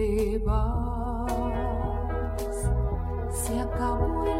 te 0.00 0.40
se 3.30 3.60
acabó 3.60 4.39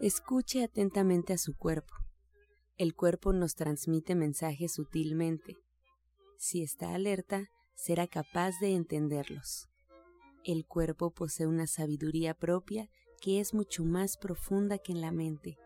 Escuche 0.00 0.62
atentamente 0.62 1.32
a 1.32 1.38
su 1.38 1.56
cuerpo. 1.56 1.92
El 2.76 2.94
cuerpo 2.94 3.32
nos 3.32 3.56
transmite 3.56 4.14
mensajes 4.14 4.74
sutilmente. 4.74 5.56
Si 6.36 6.62
está 6.62 6.94
alerta, 6.94 7.50
será 7.74 8.06
capaz 8.06 8.60
de 8.60 8.76
entenderlos. 8.76 9.68
El 10.44 10.64
cuerpo 10.66 11.10
posee 11.10 11.48
una 11.48 11.66
sabiduría 11.66 12.34
propia 12.34 12.88
que 13.20 13.40
es 13.40 13.54
mucho 13.54 13.84
más 13.84 14.16
profunda 14.16 14.78
que 14.78 14.92
en 14.92 15.00
la 15.00 15.10
mente. 15.10 15.58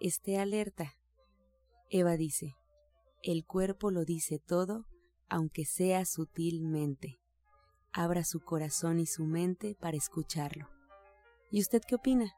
Esté 0.00 0.36
alerta. 0.38 0.92
Eva 1.88 2.18
dice, 2.18 2.56
el 3.22 3.46
cuerpo 3.46 3.90
lo 3.90 4.04
dice 4.04 4.38
todo, 4.38 4.84
aunque 5.30 5.64
sea 5.64 6.04
sutilmente. 6.04 7.20
Abra 7.90 8.22
su 8.22 8.40
corazón 8.40 9.00
y 9.00 9.06
su 9.06 9.24
mente 9.24 9.74
para 9.80 9.96
escucharlo. 9.96 10.68
¿Y 11.50 11.62
usted 11.62 11.80
qué 11.88 11.94
opina? 11.94 12.34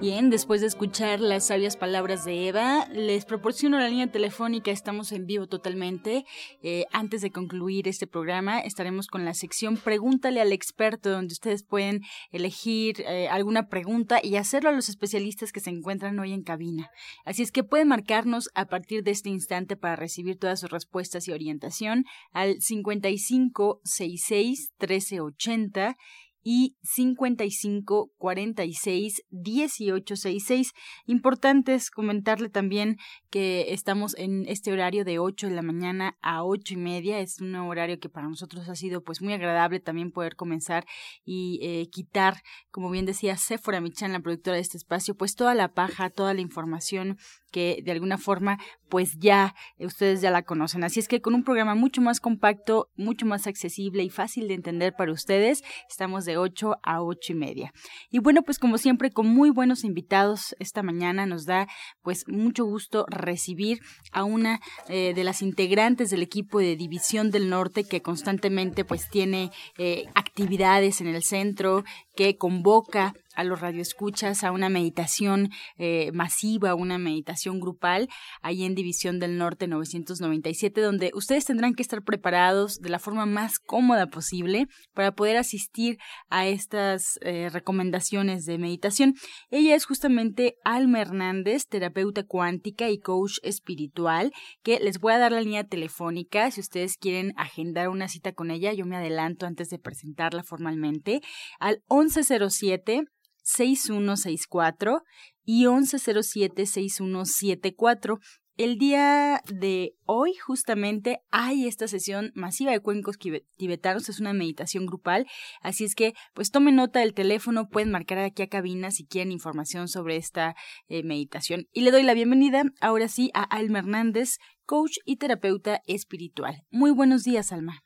Bien, 0.00 0.30
después 0.30 0.60
de 0.60 0.68
escuchar 0.68 1.18
las 1.18 1.48
sabias 1.48 1.76
palabras 1.76 2.24
de 2.24 2.46
Eva, 2.46 2.86
les 2.92 3.24
proporciono 3.24 3.80
la 3.80 3.88
línea 3.88 4.06
telefónica, 4.06 4.70
estamos 4.70 5.10
en 5.10 5.26
vivo 5.26 5.48
totalmente. 5.48 6.24
Eh, 6.62 6.84
antes 6.92 7.20
de 7.20 7.32
concluir 7.32 7.88
este 7.88 8.06
programa, 8.06 8.60
estaremos 8.60 9.08
con 9.08 9.24
la 9.24 9.34
sección 9.34 9.76
Pregúntale 9.76 10.40
al 10.40 10.52
experto, 10.52 11.10
donde 11.10 11.32
ustedes 11.32 11.64
pueden 11.64 12.02
elegir 12.30 13.00
eh, 13.08 13.26
alguna 13.28 13.66
pregunta 13.66 14.20
y 14.22 14.36
hacerlo 14.36 14.70
a 14.70 14.72
los 14.72 14.88
especialistas 14.88 15.50
que 15.50 15.58
se 15.58 15.70
encuentran 15.70 16.16
hoy 16.20 16.32
en 16.32 16.44
cabina. 16.44 16.92
Así 17.24 17.42
es 17.42 17.50
que 17.50 17.64
pueden 17.64 17.88
marcarnos 17.88 18.50
a 18.54 18.66
partir 18.66 19.02
de 19.02 19.10
este 19.10 19.30
instante 19.30 19.76
para 19.76 19.96
recibir 19.96 20.38
todas 20.38 20.60
sus 20.60 20.70
respuestas 20.70 21.26
y 21.26 21.32
orientación 21.32 22.04
al 22.30 22.60
5566 22.60 24.74
1380 24.78 25.96
y 26.42 26.76
55 26.82 28.10
46 28.16 29.22
18 29.30 30.16
66. 30.16 30.72
Importante 31.06 31.74
es 31.74 31.90
comentarle 31.90 32.48
también 32.48 32.96
que 33.30 33.72
estamos 33.72 34.16
en 34.16 34.44
este 34.46 34.72
horario 34.72 35.04
de 35.04 35.18
8 35.18 35.48
de 35.48 35.54
la 35.54 35.62
mañana 35.62 36.16
a 36.22 36.44
8 36.44 36.74
y 36.74 36.76
media. 36.76 37.20
Es 37.20 37.40
un 37.40 37.54
horario 37.54 37.98
que 37.98 38.08
para 38.08 38.28
nosotros 38.28 38.68
ha 38.68 38.74
sido 38.74 39.02
pues 39.02 39.20
muy 39.20 39.32
agradable 39.32 39.80
también 39.80 40.10
poder 40.10 40.36
comenzar 40.36 40.86
y 41.24 41.60
eh, 41.62 41.88
quitar, 41.90 42.42
como 42.70 42.90
bien 42.90 43.06
decía 43.06 43.36
Sephora 43.36 43.80
Michan, 43.80 44.12
la 44.12 44.20
productora 44.20 44.56
de 44.56 44.62
este 44.62 44.76
espacio, 44.76 45.16
pues 45.16 45.34
toda 45.34 45.54
la 45.54 45.72
paja, 45.74 46.10
toda 46.10 46.34
la 46.34 46.40
información 46.40 47.18
que 47.50 47.82
de 47.84 47.92
alguna 47.92 48.18
forma 48.18 48.58
pues 48.88 49.18
ya 49.18 49.54
eh, 49.78 49.86
ustedes 49.86 50.20
ya 50.20 50.30
la 50.30 50.42
conocen. 50.42 50.84
Así 50.84 51.00
es 51.00 51.08
que 51.08 51.20
con 51.20 51.34
un 51.34 51.44
programa 51.44 51.74
mucho 51.74 52.00
más 52.00 52.20
compacto, 52.20 52.90
mucho 52.96 53.26
más 53.26 53.46
accesible 53.46 54.02
y 54.02 54.10
fácil 54.10 54.48
de 54.48 54.54
entender 54.54 54.94
para 54.96 55.12
ustedes, 55.12 55.62
estamos 55.88 56.24
de 56.24 56.36
8 56.36 56.76
a 56.82 57.02
8 57.02 57.32
y 57.32 57.36
media. 57.36 57.72
Y 58.10 58.18
bueno, 58.18 58.42
pues 58.42 58.58
como 58.58 58.78
siempre, 58.78 59.10
con 59.10 59.26
muy 59.26 59.50
buenos 59.50 59.84
invitados 59.84 60.56
esta 60.58 60.82
mañana 60.82 61.26
nos 61.26 61.44
da 61.44 61.68
pues 62.02 62.26
mucho 62.28 62.64
gusto 62.64 63.06
recibir 63.08 63.80
a 64.12 64.24
una 64.24 64.60
eh, 64.88 65.12
de 65.14 65.24
las 65.24 65.42
integrantes 65.42 66.10
del 66.10 66.22
equipo 66.22 66.58
de 66.58 66.76
División 66.76 67.30
del 67.30 67.48
Norte 67.48 67.84
que 67.84 68.02
constantemente 68.02 68.84
pues 68.84 69.08
tiene 69.08 69.50
eh, 69.76 70.06
actividades 70.14 71.00
en 71.00 71.08
el 71.08 71.22
centro, 71.22 71.84
que 72.14 72.36
convoca 72.36 73.14
a 73.38 73.44
los 73.44 73.60
radioescuchas 73.60 74.42
a 74.42 74.50
una 74.50 74.68
meditación 74.68 75.50
eh, 75.76 76.10
masiva, 76.12 76.74
una 76.74 76.98
meditación 76.98 77.60
grupal, 77.60 78.08
ahí 78.42 78.64
en 78.64 78.74
División 78.74 79.20
del 79.20 79.38
Norte 79.38 79.68
997, 79.68 80.80
donde 80.80 81.12
ustedes 81.14 81.44
tendrán 81.44 81.74
que 81.74 81.82
estar 81.82 82.02
preparados 82.02 82.80
de 82.80 82.88
la 82.88 82.98
forma 82.98 83.26
más 83.26 83.60
cómoda 83.60 84.08
posible 84.08 84.66
para 84.92 85.12
poder 85.12 85.36
asistir 85.36 85.98
a 86.28 86.48
estas 86.48 87.20
eh, 87.20 87.48
recomendaciones 87.48 88.44
de 88.44 88.58
meditación. 88.58 89.14
Ella 89.50 89.76
es 89.76 89.86
justamente 89.86 90.56
Alma 90.64 91.00
Hernández, 91.00 91.68
terapeuta 91.68 92.24
cuántica 92.24 92.90
y 92.90 92.98
coach 92.98 93.38
espiritual, 93.44 94.32
que 94.64 94.80
les 94.80 94.98
voy 94.98 95.12
a 95.12 95.18
dar 95.18 95.30
la 95.30 95.42
línea 95.42 95.62
telefónica 95.62 96.50
si 96.50 96.60
ustedes 96.60 96.96
quieren 96.96 97.34
agendar 97.36 97.88
una 97.88 98.08
cita 98.08 98.32
con 98.32 98.50
ella. 98.50 98.72
Yo 98.72 98.84
me 98.84 98.96
adelanto 98.96 99.46
antes 99.46 99.68
de 99.68 99.78
presentarla 99.78 100.42
formalmente 100.42 101.20
al 101.60 101.84
1107 101.88 103.04
6164 103.48 105.02
y 105.44 105.64
1107-6174. 105.64 108.18
El 108.58 108.76
día 108.76 109.40
de 109.46 109.94
hoy 110.04 110.34
justamente 110.34 111.20
hay 111.30 111.68
esta 111.68 111.86
sesión 111.86 112.32
masiva 112.34 112.72
de 112.72 112.80
cuencos 112.80 113.16
tibetanos, 113.56 114.08
es 114.08 114.18
una 114.18 114.32
meditación 114.32 114.84
grupal, 114.84 115.28
así 115.62 115.84
es 115.84 115.94
que 115.94 116.14
pues 116.34 116.50
tomen 116.50 116.74
nota 116.74 116.98
del 116.98 117.14
teléfono, 117.14 117.68
pueden 117.68 117.92
marcar 117.92 118.18
aquí 118.18 118.42
a 118.42 118.48
cabina 118.48 118.90
si 118.90 119.06
quieren 119.06 119.30
información 119.30 119.86
sobre 119.86 120.16
esta 120.16 120.56
eh, 120.88 121.04
meditación. 121.04 121.68
Y 121.72 121.82
le 121.82 121.92
doy 121.92 122.02
la 122.02 122.14
bienvenida 122.14 122.64
ahora 122.80 123.06
sí 123.06 123.30
a 123.32 123.44
Alma 123.44 123.78
Hernández, 123.78 124.38
coach 124.66 124.96
y 125.04 125.18
terapeuta 125.18 125.80
espiritual. 125.86 126.64
Muy 126.70 126.90
buenos 126.90 127.22
días, 127.22 127.52
Alma. 127.52 127.84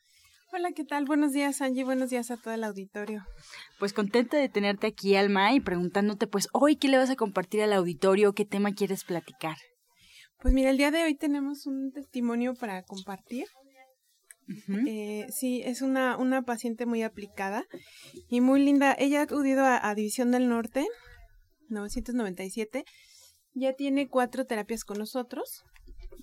Hola, 0.55 0.73
¿qué 0.73 0.85
tal? 0.85 1.07
Buenos 1.07 1.33
días, 1.33 1.63
Angie. 1.63 1.83
Buenos 1.83 2.11
días 2.11 2.31
a 2.31 2.37
todo 2.37 2.53
el 2.53 2.63
auditorio. 2.63 3.25
Pues 3.79 3.95
contenta 3.95 4.37
de 4.37 4.51
tenerte 4.51 4.87
aquí, 4.87 5.17
Alma, 5.17 5.55
y 5.55 5.61
preguntándote, 5.61 6.27
pues, 6.27 6.49
hoy, 6.53 6.77
¿qué 6.77 6.89
le 6.89 6.99
vas 6.99 7.09
a 7.09 7.17
compartir 7.17 7.63
al 7.63 7.73
auditorio? 7.73 8.35
¿Qué 8.35 8.45
tema 8.45 8.75
quieres 8.75 9.03
platicar? 9.05 9.57
Pues 10.43 10.53
mira, 10.53 10.69
el 10.69 10.77
día 10.77 10.91
de 10.91 11.05
hoy 11.05 11.15
tenemos 11.15 11.65
un 11.65 11.91
testimonio 11.91 12.55
para 12.55 12.83
compartir. 12.83 13.47
Eh, 14.87 15.25
sí, 15.31 15.63
es 15.65 15.81
una, 15.81 16.19
una 16.19 16.43
paciente 16.43 16.85
muy 16.85 17.03
aplicada 17.03 17.65
y 18.29 18.43
muy 18.43 18.63
linda. 18.63 18.95
Ella 18.99 19.21
ha 19.21 19.23
acudido 19.23 19.65
a, 19.65 19.89
a 19.89 19.95
División 19.95 20.33
del 20.33 20.51
Norte, 20.51 20.87
997. 21.71 22.85
Ya 23.55 23.73
tiene 23.73 24.07
cuatro 24.07 24.45
terapias 24.45 24.85
con 24.85 24.99
nosotros. 24.99 25.65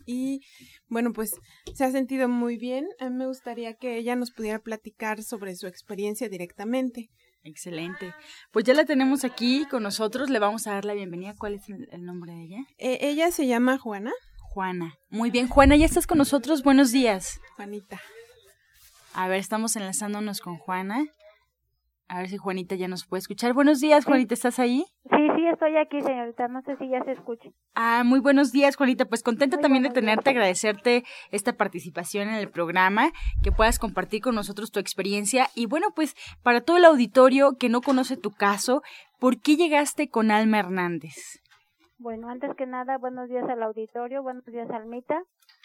Y 0.05 0.41
bueno, 0.87 1.13
pues 1.13 1.35
se 1.73 1.83
ha 1.83 1.91
sentido 1.91 2.27
muy 2.27 2.57
bien. 2.57 2.87
A 2.99 3.09
mí 3.09 3.15
me 3.15 3.27
gustaría 3.27 3.73
que 3.75 3.97
ella 3.97 4.15
nos 4.15 4.31
pudiera 4.31 4.59
platicar 4.59 5.23
sobre 5.23 5.55
su 5.55 5.67
experiencia 5.67 6.29
directamente. 6.29 7.09
Excelente. 7.43 8.13
Pues 8.51 8.65
ya 8.65 8.73
la 8.73 8.85
tenemos 8.85 9.23
aquí 9.23 9.65
con 9.69 9.83
nosotros, 9.83 10.29
le 10.29 10.39
vamos 10.39 10.67
a 10.67 10.73
dar 10.73 10.85
la 10.85 10.93
bienvenida. 10.93 11.35
¿Cuál 11.37 11.53
es 11.55 11.69
el, 11.69 11.87
el 11.91 12.03
nombre 12.03 12.33
de 12.33 12.43
ella? 12.43 12.59
Eh, 12.77 12.97
ella 13.01 13.31
se 13.31 13.47
llama 13.47 13.77
Juana. 13.77 14.11
Juana. 14.49 14.95
Muy 15.09 15.31
bien, 15.31 15.47
Juana, 15.47 15.75
ya 15.75 15.85
estás 15.85 16.07
con 16.07 16.17
nosotros. 16.17 16.63
Buenos 16.63 16.91
días. 16.91 17.39
Juanita. 17.55 18.01
A 19.13 19.27
ver, 19.27 19.39
estamos 19.39 19.75
enlazándonos 19.75 20.41
con 20.41 20.57
Juana. 20.57 21.05
A 22.11 22.17
ver 22.19 22.29
si 22.29 22.37
Juanita 22.37 22.73
ya 22.73 22.87
nos 22.87 23.05
puede 23.05 23.19
escuchar. 23.19 23.53
Buenos 23.53 23.79
días, 23.81 24.03
Juanita, 24.03 24.33
¿estás 24.33 24.57
ahí? 24.57 24.83
Sí, 25.11 25.27
sí, 25.35 25.45
estoy 25.45 25.77
aquí, 25.77 26.01
señorita. 26.01 26.47
No 26.47 26.63
sé 26.63 26.75
si 26.77 26.89
ya 26.89 27.03
se 27.03 27.11
escucha. 27.11 27.49
Ah, 27.75 28.01
muy 28.03 28.19
buenos 28.19 28.51
días, 28.51 28.75
Juanita. 28.77 29.05
Pues 29.05 29.21
contenta 29.21 29.57
Muy 29.57 29.61
también 29.61 29.83
de 29.83 29.89
días. 29.89 29.93
tenerte, 29.93 30.31
agradecerte 30.31 31.03
esta 31.29 31.53
participación 31.53 32.27
en 32.29 32.33
el 32.33 32.49
programa, 32.49 33.11
que 33.43 33.51
puedas 33.51 33.77
compartir 33.77 34.23
con 34.23 34.33
nosotros 34.33 34.71
tu 34.71 34.79
experiencia. 34.79 35.49
Y 35.53 35.67
bueno, 35.67 35.89
pues 35.95 36.15
para 36.41 36.61
todo 36.61 36.77
el 36.77 36.85
auditorio 36.85 37.57
que 37.59 37.69
no 37.69 37.81
conoce 37.81 38.17
tu 38.17 38.31
caso, 38.31 38.81
¿por 39.19 39.39
qué 39.39 39.55
llegaste 39.55 40.09
con 40.09 40.31
Alma 40.31 40.57
Hernández? 40.57 41.13
Bueno, 41.99 42.27
antes 42.29 42.49
que 42.57 42.65
nada, 42.65 42.97
buenos 42.97 43.29
días 43.29 43.47
al 43.47 43.61
auditorio, 43.61 44.23
buenos 44.23 44.45
días, 44.45 44.67
Almita. 44.71 45.21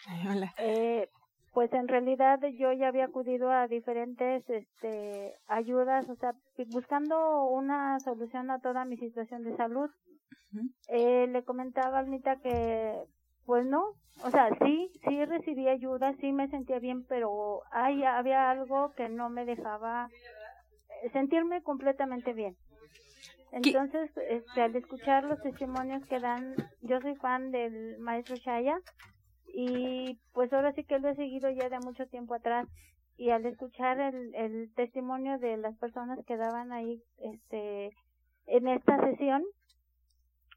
Ay, 0.07 0.27
hola. 0.27 0.53
Eh, 0.59 1.09
pues 1.55 1.71
en 1.71 1.87
realidad 1.87 2.39
yo 2.59 2.73
ya 2.73 2.89
había 2.89 3.05
acudido 3.05 3.49
a 3.49 3.67
diferentes 3.69 4.43
este, 4.49 5.33
ayudas, 5.47 6.07
o 6.09 6.15
sea, 6.17 6.33
buscando 6.67 7.45
una 7.45 7.97
solución 8.01 8.51
a 8.51 8.59
toda 8.59 8.83
mi 8.83 8.97
situación 8.97 9.43
de 9.43 9.55
salud. 9.55 9.89
Eh, 10.89 11.27
le 11.27 11.43
comentaba 11.45 11.95
a 11.97 11.99
Almita 12.01 12.35
que, 12.41 13.05
pues 13.45 13.65
no, 13.65 13.83
o 14.23 14.31
sea, 14.31 14.49
sí, 14.65 14.91
sí 15.07 15.23
recibí 15.25 15.67
ayuda, 15.69 16.13
sí 16.19 16.33
me 16.33 16.49
sentía 16.49 16.79
bien, 16.79 17.05
pero 17.07 17.61
hay, 17.71 18.03
había 18.03 18.51
algo 18.51 18.93
que 18.95 19.07
no 19.07 19.29
me 19.29 19.45
dejaba 19.45 20.09
eh, 21.03 21.09
sentirme 21.11 21.63
completamente 21.63 22.33
bien. 22.33 22.55
¿Qué- 23.63 23.69
Entonces, 23.69 24.11
este, 24.29 24.61
al 24.61 24.75
escuchar 24.75 25.23
los 25.23 25.41
testimonios 25.41 26.05
que 26.07 26.19
dan, 26.19 26.53
yo 26.81 26.99
soy 26.99 27.15
fan 27.15 27.51
del 27.51 27.97
maestro 27.99 28.35
Shaya 28.35 28.77
y 29.47 30.19
pues 30.33 30.51
ahora 30.53 30.73
sí 30.73 30.83
que 30.83 30.99
lo 30.99 31.09
he 31.09 31.15
seguido 31.15 31.49
ya 31.49 31.69
de 31.69 31.79
mucho 31.79 32.07
tiempo 32.07 32.33
atrás 32.35 32.67
y 33.17 33.29
al 33.29 33.45
escuchar 33.45 33.99
el, 33.99 34.35
el 34.35 34.73
testimonio 34.75 35.39
de 35.39 35.57
las 35.57 35.75
personas 35.77 36.19
que 36.25 36.37
daban 36.37 36.71
ahí 36.71 37.01
este 37.17 37.91
en 38.47 38.67
esta 38.67 38.99
sesión 39.05 39.43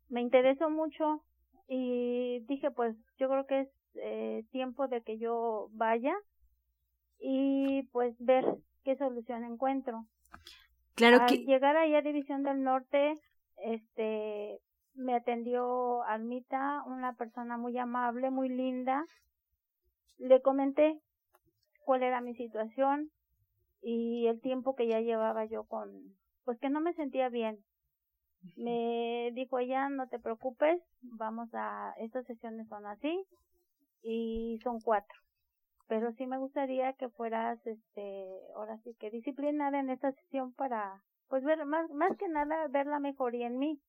me 0.09 0.21
interesó 0.21 0.71
mucho 0.71 1.23
y 1.69 2.41
dije 2.49 2.71
pues 2.71 2.97
yo 3.19 3.29
creo 3.29 3.47
que 3.47 3.61
es 3.61 3.69
eh, 3.95 4.45
tiempo 4.51 4.89
de 4.89 5.03
que 5.03 5.19
yo 5.19 5.69
vaya 5.73 6.15
y 7.21 7.83
pues 7.93 8.15
ver 8.19 8.45
qué 8.85 8.97
solución 8.97 9.45
encuentro. 9.45 10.07
Claro 10.95 11.21
al 11.21 11.27
que... 11.27 11.39
llegar 11.39 11.77
ahí 11.77 11.95
a 11.95 12.03
División 12.03 12.43
del 12.43 12.63
Norte, 12.63 13.15
este, 13.65 14.61
me 14.99 15.15
atendió 15.15 16.03
Almita, 16.03 16.83
una 16.87 17.15
persona 17.15 17.57
muy 17.57 17.79
amable, 17.79 18.31
muy 18.31 18.49
linda. 18.49 19.07
Le 20.19 20.43
comenté 20.43 21.01
cuál 21.85 22.03
era 22.03 22.21
mi 22.21 22.35
situación 22.35 23.11
y 23.81 24.27
el 24.27 24.41
tiempo 24.41 24.75
que 24.75 24.89
ya 24.89 25.01
llevaba 25.01 25.45
yo 25.45 25.65
con, 25.65 25.89
pues 26.45 26.59
que 26.59 26.69
no 26.69 26.81
me 26.81 26.93
sentía 26.95 27.29
bien. 27.29 27.59
Me 28.57 29.31
dijo 29.35 29.59
ella, 29.59 29.89
no 29.89 30.09
te 30.09 30.19
preocupes, 30.19 30.81
vamos 31.01 31.49
a, 31.53 31.95
estas 31.99 32.27
sesiones 32.27 32.69
son 32.69 32.87
así 32.87 33.25
y 34.03 34.59
son 34.63 34.81
cuatro 34.81 35.19
pero 35.89 36.13
sí 36.13 36.27
me 36.27 36.39
gustaría 36.39 36.93
que 36.93 37.09
fueras 37.09 37.59
este 37.67 38.29
ahora 38.55 38.79
sí 38.85 38.95
que 39.01 39.11
disciplinada 39.11 39.81
en 39.81 39.91
esta 39.91 40.13
sesión 40.13 40.53
para 40.53 41.03
pues 41.29 41.43
ver 41.43 41.65
más 41.65 41.91
más 41.91 42.17
que 42.17 42.29
nada 42.29 42.69
ver 42.69 42.87
la 42.87 43.01
mejoría 43.01 43.47
en 43.47 43.59
mí 43.59 43.81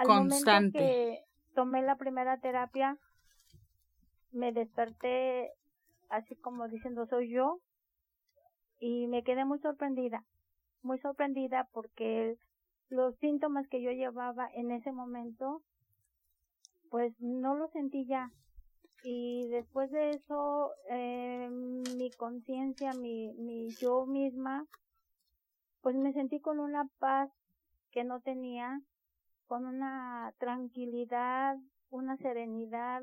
al 0.00 0.06
Constante. 0.06 0.78
momento 0.78 0.78
que 0.78 1.24
tomé 1.54 1.82
la 1.82 1.96
primera 1.96 2.38
terapia 2.38 2.96
me 4.32 4.50
desperté 4.50 5.52
así 6.08 6.36
como 6.36 6.68
diciendo 6.68 7.06
soy 7.06 7.30
yo 7.30 7.60
y 8.78 9.06
me 9.08 9.22
quedé 9.22 9.44
muy 9.44 9.58
sorprendida 9.58 10.24
muy 10.82 10.98
sorprendida 11.00 11.68
porque 11.72 12.38
los 12.88 13.14
síntomas 13.16 13.68
que 13.68 13.82
yo 13.82 13.90
llevaba 13.90 14.48
en 14.54 14.70
ese 14.70 14.90
momento 14.90 15.60
pues 16.88 17.12
no 17.20 17.54
los 17.54 17.70
sentí 17.72 18.06
ya 18.06 18.30
y 19.02 19.48
después 19.48 19.90
de 19.90 20.10
eso 20.12 20.70
eh, 20.88 21.50
mi 21.50 22.10
conciencia 22.12 22.92
mi 22.94 23.34
mi 23.34 23.68
yo 23.74 24.06
misma 24.06 24.66
pues 25.82 25.94
me 25.94 26.14
sentí 26.14 26.40
con 26.40 26.58
una 26.58 26.88
paz 26.98 27.30
que 27.90 28.02
no 28.02 28.20
tenía 28.20 28.80
con 29.50 29.66
una 29.66 30.32
tranquilidad 30.38 31.56
una 31.88 32.16
serenidad 32.18 33.02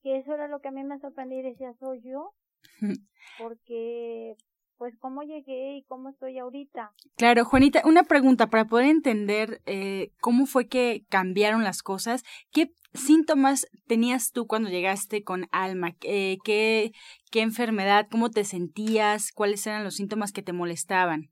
que 0.00 0.18
eso 0.18 0.34
era 0.34 0.46
lo 0.46 0.60
que 0.60 0.68
a 0.68 0.70
mí 0.70 0.84
me 0.84 1.00
sorprendía 1.00 1.40
y 1.40 1.42
decía 1.42 1.74
soy 1.80 2.00
yo 2.00 2.32
porque 3.38 4.36
pues 4.78 4.96
cómo 5.00 5.24
llegué 5.24 5.78
y 5.78 5.82
cómo 5.82 6.10
estoy 6.10 6.38
ahorita 6.38 6.92
Claro, 7.16 7.44
Juanita, 7.44 7.82
una 7.84 8.04
pregunta 8.04 8.50
para 8.50 8.66
poder 8.66 8.86
entender 8.86 9.62
eh, 9.66 10.12
cómo 10.20 10.46
fue 10.46 10.68
que 10.68 11.04
cambiaron 11.08 11.64
las 11.64 11.82
cosas. 11.82 12.22
¿Qué 12.52 12.72
síntomas 12.94 13.66
tenías 13.86 14.30
tú 14.30 14.46
cuando 14.46 14.70
llegaste 14.70 15.22
con 15.22 15.46
Alma? 15.52 15.96
Eh, 16.02 16.38
¿qué, 16.44 16.92
¿Qué 17.30 17.40
enfermedad? 17.42 18.06
¿Cómo 18.10 18.30
te 18.30 18.44
sentías? 18.44 19.32
¿Cuáles 19.32 19.66
eran 19.66 19.84
los 19.84 19.96
síntomas 19.96 20.32
que 20.32 20.42
te 20.42 20.52
molestaban? 20.52 21.30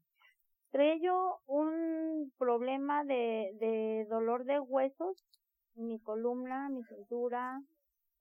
Yo 0.73 1.41
un 1.47 2.33
problema 2.39 3.05
de, 3.05 3.51
de 3.59 4.07
dolor 4.09 4.45
de 4.45 4.61
huesos, 4.61 5.25
mi 5.75 5.99
columna, 5.99 6.69
mi 6.69 6.85
cintura, 6.85 7.61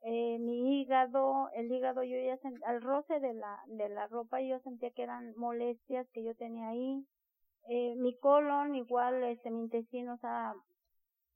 eh, 0.02 0.40
mi 0.40 0.82
hígado, 0.82 1.50
el 1.54 1.72
hígado 1.72 2.04
yo 2.04 2.18
ya 2.18 2.40
al 2.66 2.82
roce 2.82 3.20
de 3.20 3.34
la, 3.34 3.60
de 3.68 3.90
la 3.90 4.08
ropa 4.08 4.42
yo 4.42 4.60
sentía 4.60 4.92
que 4.92 5.04
eran 5.04 5.34
molestias 5.36 6.08
que 6.12 6.24
yo 6.24 6.36
tenía 6.36 6.70
ahí, 6.70 7.06
eh, 7.70 7.96
mi 7.98 8.18
colon 8.18 8.76
igual, 8.76 9.24
este, 9.24 9.52
mi 9.52 9.62
intestino, 9.62 10.14
o 10.14 10.18
sea, 10.18 10.54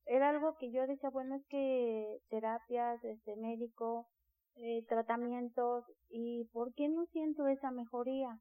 era 0.05 0.29
algo 0.29 0.55
que 0.57 0.71
yo 0.71 0.87
decía, 0.87 1.09
bueno, 1.09 1.35
es 1.35 1.45
que 1.47 2.19
terapias, 2.29 3.03
este, 3.03 3.35
médico, 3.35 4.07
eh, 4.55 4.83
tratamientos, 4.87 5.85
y 6.09 6.45
¿por 6.53 6.73
qué 6.73 6.89
no 6.89 7.05
siento 7.07 7.47
esa 7.47 7.71
mejoría? 7.71 8.39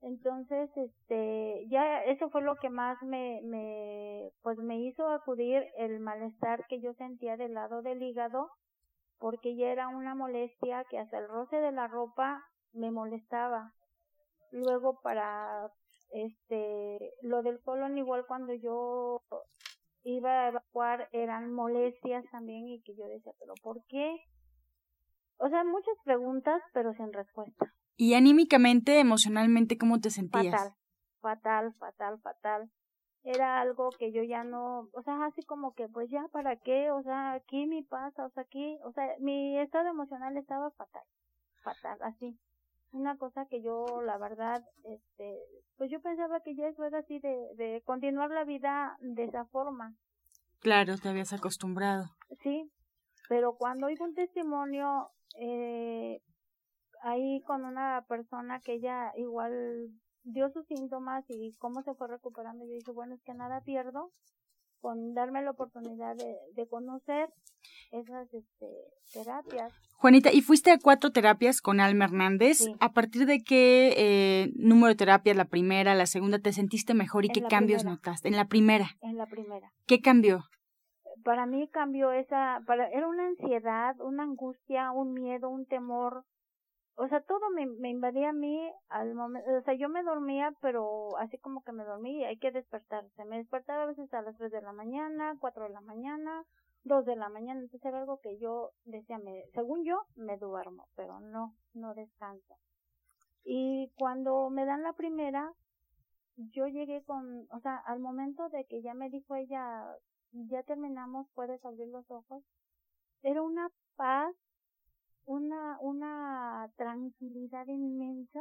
Entonces, 0.00 0.70
este, 0.76 1.66
ya 1.68 2.02
eso 2.04 2.30
fue 2.30 2.42
lo 2.42 2.56
que 2.56 2.70
más 2.70 2.96
me, 3.02 3.40
me, 3.42 4.30
pues 4.42 4.58
me 4.58 4.78
hizo 4.80 5.08
acudir 5.08 5.64
el 5.76 5.98
malestar 5.98 6.64
que 6.68 6.80
yo 6.80 6.92
sentía 6.94 7.36
del 7.36 7.54
lado 7.54 7.82
del 7.82 8.02
hígado, 8.02 8.48
porque 9.18 9.56
ya 9.56 9.68
era 9.68 9.88
una 9.88 10.14
molestia 10.14 10.84
que 10.88 10.98
hasta 10.98 11.18
el 11.18 11.28
roce 11.28 11.56
de 11.56 11.72
la 11.72 11.88
ropa 11.88 12.40
me 12.72 12.92
molestaba. 12.92 13.72
Luego 14.52 15.00
para, 15.02 15.68
este, 16.10 17.12
lo 17.22 17.42
del 17.42 17.60
colon 17.62 17.98
igual 17.98 18.24
cuando 18.26 18.54
yo 18.54 19.20
iba 20.04 20.30
a 20.30 20.48
evacuar 20.48 21.08
eran 21.12 21.52
molestias 21.52 22.24
también 22.30 22.68
y 22.68 22.82
que 22.82 22.94
yo 22.94 23.04
decía, 23.08 23.32
pero 23.40 23.54
¿por 23.62 23.84
qué? 23.88 24.16
O 25.38 25.48
sea, 25.48 25.64
muchas 25.64 25.94
preguntas, 26.04 26.62
pero 26.72 26.94
sin 26.94 27.12
respuesta. 27.12 27.72
Y 28.00 28.14
anímicamente, 28.14 29.00
emocionalmente, 29.00 29.76
¿cómo 29.76 30.00
te 30.00 30.10
sentías? 30.10 30.54
Fatal, 30.54 30.72
fatal, 31.20 31.74
fatal, 31.74 32.20
fatal. 32.20 32.70
Era 33.24 33.60
algo 33.60 33.90
que 33.90 34.12
yo 34.12 34.22
ya 34.22 34.44
no, 34.44 34.88
o 34.92 35.02
sea, 35.02 35.24
así 35.24 35.42
como 35.42 35.74
que, 35.74 35.88
pues 35.88 36.08
ya, 36.08 36.28
¿para 36.28 36.54
qué? 36.54 36.92
O 36.92 37.02
sea, 37.02 37.32
aquí 37.32 37.66
mi 37.66 37.82
pasa, 37.82 38.24
o 38.24 38.30
sea, 38.30 38.44
aquí, 38.44 38.78
o 38.84 38.92
sea, 38.92 39.04
mi 39.18 39.58
estado 39.58 39.88
emocional 39.88 40.36
estaba 40.36 40.70
fatal, 40.70 41.02
fatal, 41.64 41.98
así. 42.02 42.38
Una 42.92 43.16
cosa 43.16 43.46
que 43.46 43.62
yo, 43.62 44.00
la 44.02 44.16
verdad, 44.16 44.64
este, 44.84 45.36
pues 45.76 45.90
yo 45.90 46.00
pensaba 46.00 46.40
que 46.40 46.54
ya 46.54 46.68
eso 46.68 46.84
era 46.84 47.00
así 47.00 47.18
de, 47.18 47.36
de 47.56 47.82
continuar 47.84 48.30
la 48.30 48.44
vida 48.44 48.96
de 49.00 49.24
esa 49.24 49.44
forma. 49.46 49.96
Claro, 50.60 50.96
te 50.98 51.08
habías 51.08 51.32
acostumbrado. 51.32 52.04
Sí, 52.44 52.70
pero 53.28 53.56
cuando 53.56 53.88
oigo 53.88 54.04
un 54.04 54.14
testimonio 54.14 55.10
eh, 55.34 56.22
ahí 57.02 57.40
con 57.42 57.64
una 57.64 58.04
persona 58.08 58.60
que 58.60 58.74
ella 58.74 59.12
igual 59.16 59.90
dio 60.24 60.50
sus 60.50 60.66
síntomas 60.66 61.24
y 61.28 61.54
cómo 61.58 61.82
se 61.82 61.94
fue 61.94 62.08
recuperando, 62.08 62.64
yo 62.64 62.72
dije, 62.72 62.92
bueno, 62.92 63.14
es 63.14 63.22
que 63.22 63.34
nada 63.34 63.60
pierdo 63.62 64.10
con 64.80 65.14
darme 65.14 65.42
la 65.42 65.50
oportunidad 65.50 66.16
de, 66.16 66.36
de 66.54 66.68
conocer 66.68 67.28
esas 67.90 68.32
este, 68.32 68.66
terapias. 69.12 69.72
Juanita, 69.96 70.32
y 70.32 70.42
fuiste 70.42 70.70
a 70.70 70.78
cuatro 70.78 71.10
terapias 71.10 71.60
con 71.60 71.80
Alma 71.80 72.04
Hernández. 72.04 72.58
Sí. 72.58 72.76
¿A 72.80 72.92
partir 72.92 73.26
de 73.26 73.42
qué 73.42 73.94
eh, 73.96 74.52
número 74.54 74.88
de 74.88 74.94
terapia, 74.94 75.34
la 75.34 75.46
primera, 75.46 75.94
la 75.94 76.06
segunda, 76.06 76.38
te 76.38 76.52
sentiste 76.52 76.94
mejor 76.94 77.24
y 77.24 77.28
En 77.28 77.34
qué 77.34 77.42
cambios 77.42 77.82
primera. 77.82 77.96
notaste? 77.96 78.28
En 78.28 78.36
la 78.36 78.46
primera. 78.46 78.90
En 79.00 79.16
la 79.16 79.26
primera. 79.26 79.72
¿Qué 79.86 80.00
cambió? 80.00 80.44
Para 81.24 81.46
mí 81.46 81.68
cambió 81.68 82.12
esa, 82.12 82.60
para, 82.66 82.88
era 82.90 83.08
una 83.08 83.26
ansiedad, 83.26 84.00
una 84.00 84.22
angustia, 84.22 84.92
un 84.92 85.14
miedo, 85.14 85.48
un 85.48 85.66
temor. 85.66 86.24
O 87.00 87.06
sea, 87.06 87.20
todo 87.20 87.48
me, 87.50 87.64
me 87.64 87.90
invadía 87.90 88.30
a 88.30 88.32
mí 88.32 88.60
al 88.88 89.14
momento, 89.14 89.48
o 89.56 89.62
sea, 89.62 89.74
yo 89.74 89.88
me 89.88 90.02
dormía, 90.02 90.52
pero 90.60 91.16
así 91.18 91.38
como 91.38 91.62
que 91.62 91.70
me 91.70 91.84
dormí 91.84 92.24
hay 92.24 92.38
que 92.38 92.50
despertarse. 92.50 93.24
Me 93.24 93.36
despertaba 93.36 93.84
a 93.84 93.86
veces 93.86 94.12
a 94.12 94.22
las 94.22 94.36
3 94.36 94.50
de 94.50 94.62
la 94.62 94.72
mañana, 94.72 95.36
4 95.38 95.62
de 95.62 95.70
la 95.70 95.80
mañana, 95.80 96.44
2 96.82 97.04
de 97.04 97.14
la 97.14 97.28
mañana, 97.28 97.60
entonces 97.60 97.84
era 97.84 98.00
algo 98.00 98.18
que 98.20 98.36
yo 98.38 98.72
decía, 98.84 99.18
me, 99.18 99.44
según 99.54 99.84
yo, 99.84 100.06
me 100.16 100.38
duermo, 100.38 100.88
pero 100.96 101.20
no, 101.20 101.54
no 101.72 101.94
descanso. 101.94 102.56
Y 103.44 103.92
cuando 103.96 104.50
me 104.50 104.66
dan 104.66 104.82
la 104.82 104.92
primera, 104.92 105.52
yo 106.36 106.66
llegué 106.66 107.04
con, 107.04 107.46
o 107.52 107.60
sea, 107.60 107.76
al 107.76 108.00
momento 108.00 108.48
de 108.48 108.64
que 108.64 108.82
ya 108.82 108.94
me 108.94 109.08
dijo 109.08 109.36
ella, 109.36 109.86
ya 110.32 110.64
terminamos, 110.64 111.28
puedes 111.34 111.64
abrir 111.64 111.86
los 111.88 112.10
ojos, 112.10 112.42
era 113.22 113.40
una 113.40 113.68
paz, 113.94 114.34
una, 115.28 115.78
una 115.80 116.27
inmensa 117.66 118.40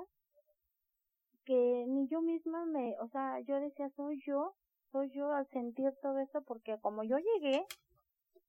que 1.45 1.85
ni 1.87 2.07
yo 2.07 2.21
misma 2.21 2.65
me, 2.65 2.95
o 2.99 3.07
sea, 3.09 3.39
yo 3.41 3.59
decía, 3.59 3.89
soy 3.95 4.21
yo, 4.25 4.53
soy 4.91 5.09
yo 5.11 5.31
al 5.31 5.47
sentir 5.49 5.93
todo 6.01 6.19
esto, 6.19 6.41
porque 6.41 6.77
como 6.81 7.03
yo 7.03 7.17
llegué, 7.17 7.65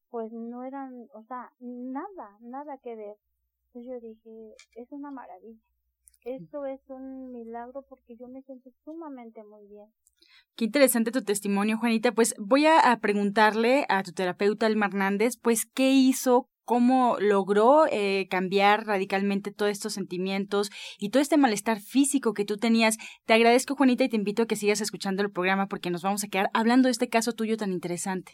pues 0.09 0.31
no 0.31 0.63
eran, 0.63 1.07
o 1.13 1.23
sea, 1.23 1.51
nada, 1.59 2.37
nada 2.41 2.77
que 2.79 2.95
ver. 2.95 3.15
Entonces 3.67 3.91
yo 3.91 4.07
dije, 4.07 4.55
es 4.75 4.91
una 4.91 5.11
maravilla. 5.11 5.61
Esto 6.25 6.65
es 6.65 6.81
un 6.89 7.31
milagro 7.31 7.83
porque 7.83 8.17
yo 8.17 8.27
me 8.27 8.41
siento 8.41 8.69
sumamente 8.83 9.43
muy 9.43 9.65
bien. 9.67 9.87
Qué 10.55 10.65
interesante 10.65 11.11
tu 11.11 11.23
testimonio, 11.23 11.77
Juanita. 11.77 12.11
Pues 12.11 12.35
voy 12.37 12.65
a, 12.65 12.97
preguntarle 13.01 13.85
a 13.87 14.03
tu 14.03 14.11
terapeuta 14.11 14.65
Alma 14.65 14.87
Hernández, 14.87 15.37
pues, 15.41 15.65
¿qué 15.65 15.91
hizo? 15.91 16.49
¿Cómo 16.69 17.17
logró 17.19 17.87
eh, 17.87 18.27
cambiar 18.29 18.85
radicalmente 18.85 19.51
todos 19.51 19.71
estos 19.71 19.93
sentimientos 19.93 20.69
y 20.99 21.09
todo 21.09 21.19
este 21.19 21.35
malestar 21.35 21.79
físico 21.79 22.35
que 22.35 22.45
tú 22.45 22.57
tenías? 22.57 22.97
Te 23.25 23.33
agradezco, 23.33 23.73
Juanita, 23.73 24.03
y 24.03 24.09
te 24.09 24.17
invito 24.17 24.43
a 24.43 24.45
que 24.45 24.55
sigas 24.55 24.79
escuchando 24.79 25.23
el 25.23 25.31
programa 25.31 25.65
porque 25.65 25.89
nos 25.89 26.03
vamos 26.03 26.23
a 26.23 26.27
quedar 26.27 26.51
hablando 26.53 26.85
de 26.85 26.91
este 26.91 27.09
caso 27.09 27.31
tuyo 27.33 27.57
tan 27.57 27.71
interesante. 27.71 28.33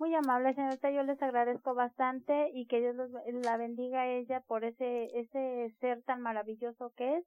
Muy 0.00 0.12
amable, 0.16 0.52
señorita, 0.54 0.90
yo 0.90 1.04
les 1.04 1.22
agradezco 1.22 1.76
bastante 1.76 2.50
y 2.52 2.66
que 2.66 2.80
Dios 2.80 2.96
la 3.44 3.56
bendiga 3.56 4.00
a 4.00 4.08
ella 4.08 4.40
por 4.48 4.64
ese, 4.64 5.04
ese 5.14 5.72
ser 5.78 6.02
tan 6.02 6.22
maravilloso 6.22 6.92
que 6.96 7.18
es 7.18 7.24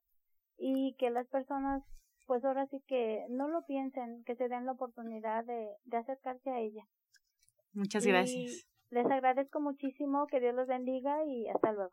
y 0.57 0.93
que 0.99 1.09
las 1.09 1.29
personas, 1.29 1.83
pues 2.27 2.43
ahora 2.43 2.67
sí 2.67 2.83
que 2.85 3.25
no 3.29 3.47
lo 3.47 3.65
piensen, 3.65 4.25
que 4.25 4.35
se 4.35 4.49
den 4.49 4.65
la 4.65 4.73
oportunidad 4.73 5.45
de, 5.45 5.69
de 5.85 5.97
acercarse 5.97 6.49
a 6.49 6.59
ella. 6.59 6.83
Muchas 7.71 8.05
gracias. 8.05 8.67
Les 8.91 9.05
agradezco 9.05 9.59
muchísimo, 9.59 10.27
que 10.27 10.39
Dios 10.39 10.55
los 10.55 10.67
bendiga 10.67 11.23
y 11.25 11.47
hasta 11.49 11.71
luego. 11.71 11.91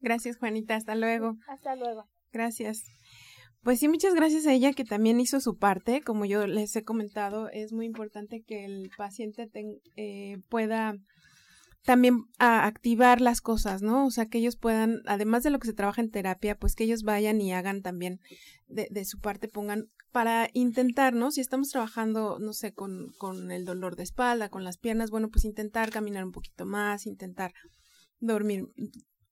Gracias, 0.00 0.38
Juanita, 0.38 0.76
hasta 0.76 0.94
luego. 0.94 1.36
Hasta 1.48 1.76
luego. 1.76 2.04
Gracias. 2.32 2.84
Pues 3.62 3.78
sí, 3.78 3.88
muchas 3.88 4.14
gracias 4.14 4.46
a 4.46 4.52
ella 4.54 4.72
que 4.72 4.84
también 4.84 5.20
hizo 5.20 5.38
su 5.40 5.58
parte. 5.58 6.00
Como 6.00 6.24
yo 6.24 6.46
les 6.46 6.74
he 6.76 6.84
comentado, 6.84 7.50
es 7.50 7.72
muy 7.72 7.84
importante 7.84 8.42
que 8.42 8.64
el 8.64 8.90
paciente 8.96 9.50
eh, 9.96 10.38
pueda 10.48 10.94
también 11.82 12.24
activar 12.38 13.20
las 13.20 13.40
cosas, 13.40 13.82
¿no? 13.82 14.06
O 14.06 14.10
sea, 14.10 14.26
que 14.26 14.38
ellos 14.38 14.56
puedan, 14.56 15.00
además 15.06 15.42
de 15.42 15.50
lo 15.50 15.58
que 15.58 15.68
se 15.68 15.74
trabaja 15.74 16.00
en 16.00 16.10
terapia, 16.10 16.58
pues 16.58 16.74
que 16.74 16.84
ellos 16.84 17.02
vayan 17.02 17.40
y 17.40 17.52
hagan 17.52 17.82
también 17.82 18.20
de, 18.66 18.88
de 18.90 19.04
su 19.04 19.18
parte, 19.18 19.48
pongan 19.48 19.86
para 20.12 20.50
intentar, 20.52 21.14
¿no? 21.14 21.30
Si 21.30 21.40
estamos 21.40 21.70
trabajando, 21.70 22.38
no 22.38 22.52
sé, 22.52 22.72
con, 22.72 23.12
con 23.18 23.50
el 23.50 23.64
dolor 23.64 23.96
de 23.96 24.02
espalda, 24.02 24.48
con 24.48 24.64
las 24.64 24.76
piernas, 24.76 25.10
bueno, 25.10 25.28
pues 25.30 25.44
intentar 25.44 25.90
caminar 25.90 26.24
un 26.24 26.32
poquito 26.32 26.66
más, 26.66 27.06
intentar 27.06 27.52
dormir 28.18 28.66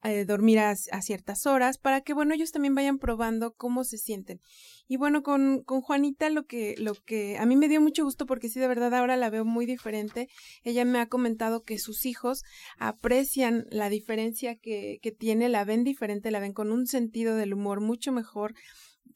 eh, 0.05 0.25
dormir 0.25 0.61
a, 0.61 0.77
ciertas 0.77 1.45
horas 1.47 1.77
para 1.77 2.03
que 2.03 2.15
bueno 2.15 2.33
ellos 2.33 2.53
también 2.53 2.75
vayan 2.75 2.99
probando 2.99 3.55
cómo 3.55 3.83
se 3.83 3.99
sienten. 3.99 4.41
Y 4.87 4.97
bueno 4.97 5.23
con, 5.23 5.63
con 5.65 5.81
Juanita 5.81 6.31
lo 6.31 6.47
que 6.47 6.77
lo 6.79 6.95
que 6.95 7.37
a 7.37 7.47
mí 7.47 7.57
me 7.57 7.69
dio 7.69 7.81
mucho 7.81 8.05
gusto 8.05 8.25
porque 8.25 8.49
sí 8.49 8.61
de 8.61 8.69
verdad 8.69 8.95
ahora 8.95 9.17
la 9.17 9.29
veo 9.29 9.45
muy 9.45 9.67
diferente. 9.67 10.29
Ella 10.63 10.85
me 10.85 11.01
ha 11.01 11.09
comentado 11.09 11.65
que 11.65 11.79
sus 11.79 12.07
hijos 12.07 12.43
aprecian 12.79 13.67
la 13.71 13.89
diferencia 13.89 14.55
que, 14.57 14.99
que 15.03 15.11
tiene 15.11 15.49
la 15.49 15.65
ven 15.65 15.83
diferente 15.83 16.31
la 16.31 16.41
ven 16.41 16.53
con 16.53 16.71
un 16.71 16.87
sentido 16.87 17.35
del 17.37 17.55
humor 17.55 17.81
mucho 17.81 18.13
mejor 18.13 18.55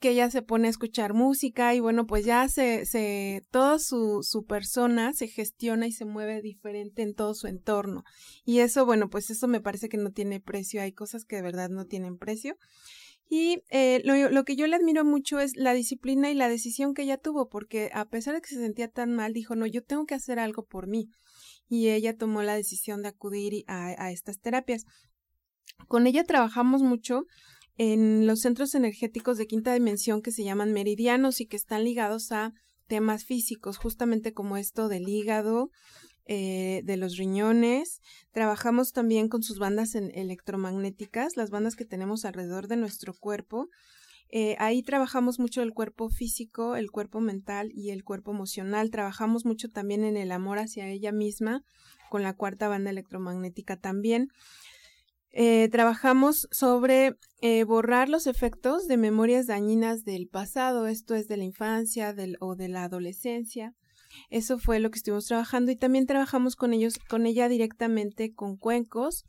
que 0.03 0.11
ella 0.11 0.29
se 0.31 0.43
pone 0.43 0.67
a 0.67 0.71
escuchar 0.71 1.15
música 1.15 1.75
y 1.75 1.81
bueno, 1.81 2.07
pues 2.07 2.25
ya 2.25 2.49
se, 2.49 2.85
se, 2.87 3.47
toda 3.53 3.79
su, 3.79 4.23
su 4.23 4.45
persona 4.45 5.15
se 5.15 5.29
gestiona 5.29 5.87
y 5.87 5.93
se 5.93 6.05
mueve 6.05 6.43
diferente 6.43 7.03
en 7.03 7.15
todo 7.15 7.35
su 7.35 7.47
entorno. 7.47 8.03
Y 8.45 8.59
eso, 8.59 8.85
bueno, 8.85 9.09
pues 9.09 9.31
eso 9.31 9.47
me 9.47 9.61
parece 9.61 9.89
que 9.89 9.97
no 9.97 10.11
tiene 10.11 10.41
precio. 10.41 10.83
Hay 10.83 10.93
cosas 10.93 11.25
que 11.25 11.37
de 11.37 11.43
verdad 11.43 11.71
no 11.71 11.87
tienen 11.87 12.19
precio. 12.19 12.59
Y 13.31 13.63
eh, 13.71 14.03
lo, 14.05 14.29
lo, 14.29 14.45
que 14.45 14.57
yo 14.57 14.67
le 14.67 14.75
admiro 14.75 15.05
mucho 15.05 15.39
es 15.39 15.57
la 15.57 15.73
disciplina 15.73 16.31
y 16.31 16.35
la 16.35 16.49
decisión 16.49 16.95
que 16.95 17.03
ella 17.03 17.17
tuvo, 17.17 17.49
porque 17.49 17.89
a 17.95 18.05
pesar 18.07 18.35
de 18.35 18.41
que 18.41 18.49
se 18.49 18.57
sentía 18.61 18.89
tan 18.89 19.15
mal, 19.15 19.33
dijo, 19.33 19.55
no, 19.55 19.67
yo 19.67 19.85
tengo 19.85 20.05
que 20.05 20.17
hacer 20.17 20.41
algo 20.41 20.67
por 20.67 20.89
mí. 20.89 21.11
Y 21.69 21.91
ella 21.91 22.19
tomó 22.19 22.43
la 22.43 22.57
decisión 22.57 23.03
de 23.03 23.09
acudir 23.09 23.65
a, 23.69 23.87
a 24.05 24.11
estas 24.11 24.41
terapias. 24.41 24.85
Con 25.87 26.09
ella 26.09 26.25
trabajamos 26.25 26.83
mucho 26.83 27.25
en 27.79 28.27
los 28.27 28.41
centros 28.41 28.75
energéticos 28.75 29.39
de 29.39 29.47
quinta 29.47 29.73
dimensión 29.75 30.23
que 30.23 30.33
se 30.33 30.45
llaman 30.45 30.73
meridianos 30.73 31.41
y 31.41 31.47
que 31.47 31.57
están 31.57 31.85
ligados 31.85 32.33
a 32.33 32.53
temas 32.87 33.25
físicos, 33.25 33.79
justamente 33.79 34.35
como 34.35 34.57
esto 34.57 34.89
del 34.89 35.09
hígado, 35.09 35.71
eh, 36.27 36.83
de 36.85 36.97
los 36.97 37.17
riñones. 37.17 38.01
Trabajamos 38.31 38.93
también 38.93 39.29
con 39.29 39.43
sus 39.43 39.59
bandas 39.59 39.95
electromagnéticas, 39.95 41.37
las 41.37 41.51
bandas 41.51 41.75
que 41.75 41.85
tenemos 41.85 42.25
alrededor 42.25 42.69
de 42.69 42.77
nuestro 42.77 43.15
cuerpo. 43.15 43.69
Eh, 44.31 44.57
ahí 44.59 44.83
trabajamos 44.83 45.39
mucho 45.39 45.63
el 45.63 45.75
cuerpo 45.75 46.09
físico, 46.09 46.77
el 46.77 46.91
cuerpo 46.91 47.21
mental 47.21 47.71
y 47.75 47.91
el 47.91 48.05
cuerpo 48.05 48.31
emocional. 48.31 48.91
Trabajamos 48.91 49.45
mucho 49.45 49.69
también 49.69 50.05
en 50.05 50.17
el 50.17 50.33
amor 50.33 50.59
hacia 50.59 50.89
ella 50.89 51.13
misma, 51.13 51.65
con 52.09 52.23
la 52.23 52.35
cuarta 52.35 52.69
banda 52.69 52.91
electromagnética 52.91 53.77
también. 53.77 54.29
Eh, 55.33 55.69
trabajamos 55.71 56.47
sobre 56.51 57.17
eh, 57.41 57.65
borrar 57.65 58.11
los 58.11 58.27
efectos 58.27 58.87
de 58.87 58.99
memorias 58.99 59.47
dañinas 59.47 60.05
del 60.05 60.29
pasado, 60.29 60.87
esto 60.87 61.15
es 61.15 61.27
de 61.27 61.39
la 61.39 61.45
infancia 61.45 62.15
o 62.41 62.55
de 62.55 62.69
la 62.69 62.85
adolescencia. 62.85 63.75
Eso 64.29 64.59
fue 64.59 64.79
lo 64.79 64.91
que 64.91 64.99
estuvimos 64.99 65.27
trabajando 65.27 65.71
y 65.71 65.77
también 65.77 66.07
trabajamos 66.07 66.55
con 66.55 66.75
ellos, 66.75 66.99
con 67.09 67.25
ella 67.25 67.49
directamente 67.49 68.35
con 68.35 68.59
cuencos. 68.59 69.25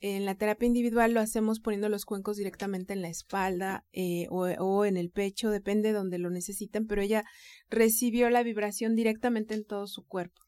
En 0.00 0.24
la 0.26 0.34
terapia 0.34 0.66
individual 0.66 1.14
lo 1.14 1.20
hacemos 1.20 1.60
poniendo 1.60 1.88
los 1.88 2.04
cuencos 2.04 2.36
directamente 2.36 2.92
en 2.92 3.00
la 3.00 3.08
espalda 3.08 3.84
eh, 3.92 4.26
o, 4.30 4.46
o, 4.46 4.84
en 4.84 4.96
el 4.96 5.10
pecho, 5.10 5.50
depende 5.50 5.88
de 5.88 5.94
donde 5.94 6.18
lo 6.18 6.30
necesiten, 6.30 6.86
pero 6.88 7.00
ella 7.00 7.24
recibió 7.70 8.28
la 8.28 8.42
vibración 8.42 8.96
directamente 8.96 9.54
en 9.54 9.64
todo 9.64 9.86
su 9.86 10.04
cuerpo. 10.04 10.43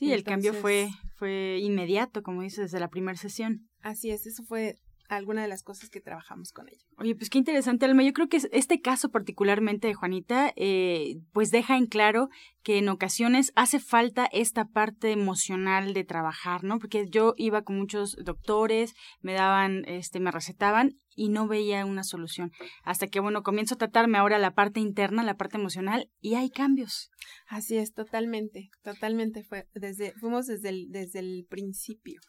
Sí, 0.00 0.14
el 0.14 0.24
cambio 0.24 0.54
fue, 0.54 0.88
fue 1.16 1.58
inmediato, 1.60 2.22
como 2.22 2.40
dices, 2.40 2.70
desde 2.70 2.80
la 2.80 2.88
primera 2.88 3.18
sesión. 3.18 3.68
Así 3.82 4.10
es, 4.10 4.26
eso 4.26 4.42
fue 4.44 4.78
alguna 5.10 5.42
de 5.42 5.48
las 5.48 5.62
cosas 5.62 5.90
que 5.90 6.00
trabajamos 6.00 6.52
con 6.52 6.68
ella. 6.68 6.82
Oye, 6.96 7.14
pues 7.14 7.28
qué 7.28 7.36
interesante, 7.36 7.84
Alma. 7.84 8.02
Yo 8.02 8.14
creo 8.14 8.28
que 8.30 8.40
este 8.50 8.80
caso 8.80 9.10
particularmente 9.10 9.88
de 9.88 9.94
Juanita, 9.94 10.54
eh, 10.56 11.16
pues 11.32 11.50
deja 11.50 11.76
en 11.76 11.86
claro 11.86 12.30
que 12.62 12.78
en 12.78 12.88
ocasiones 12.88 13.52
hace 13.56 13.78
falta 13.78 14.24
esta 14.32 14.64
parte 14.64 15.12
emocional 15.12 15.92
de 15.92 16.04
trabajar, 16.04 16.64
¿no? 16.64 16.78
Porque 16.78 17.06
yo 17.10 17.34
iba 17.36 17.60
con 17.60 17.76
muchos 17.76 18.16
doctores, 18.24 18.94
me 19.20 19.34
daban, 19.34 19.84
este, 19.86 20.18
me 20.18 20.30
recetaban 20.30 20.98
y 21.14 21.28
no 21.28 21.46
veía 21.46 21.84
una 21.84 22.04
solución. 22.04 22.52
Hasta 22.84 23.08
que, 23.08 23.20
bueno, 23.20 23.42
comienzo 23.42 23.74
a 23.74 23.78
tratarme 23.78 24.18
ahora 24.18 24.38
la 24.38 24.54
parte 24.54 24.80
interna, 24.80 25.22
la 25.22 25.36
parte 25.36 25.56
emocional, 25.56 26.10
y 26.20 26.34
hay 26.34 26.50
cambios. 26.50 27.10
Así 27.48 27.76
es, 27.76 27.92
totalmente, 27.92 28.70
totalmente 28.82 29.42
fue 29.42 29.66
desde, 29.74 30.12
fuimos 30.14 30.46
desde 30.46 30.70
el, 30.70 30.90
desde 30.90 31.18
el 31.18 31.46
principio. 31.48 32.20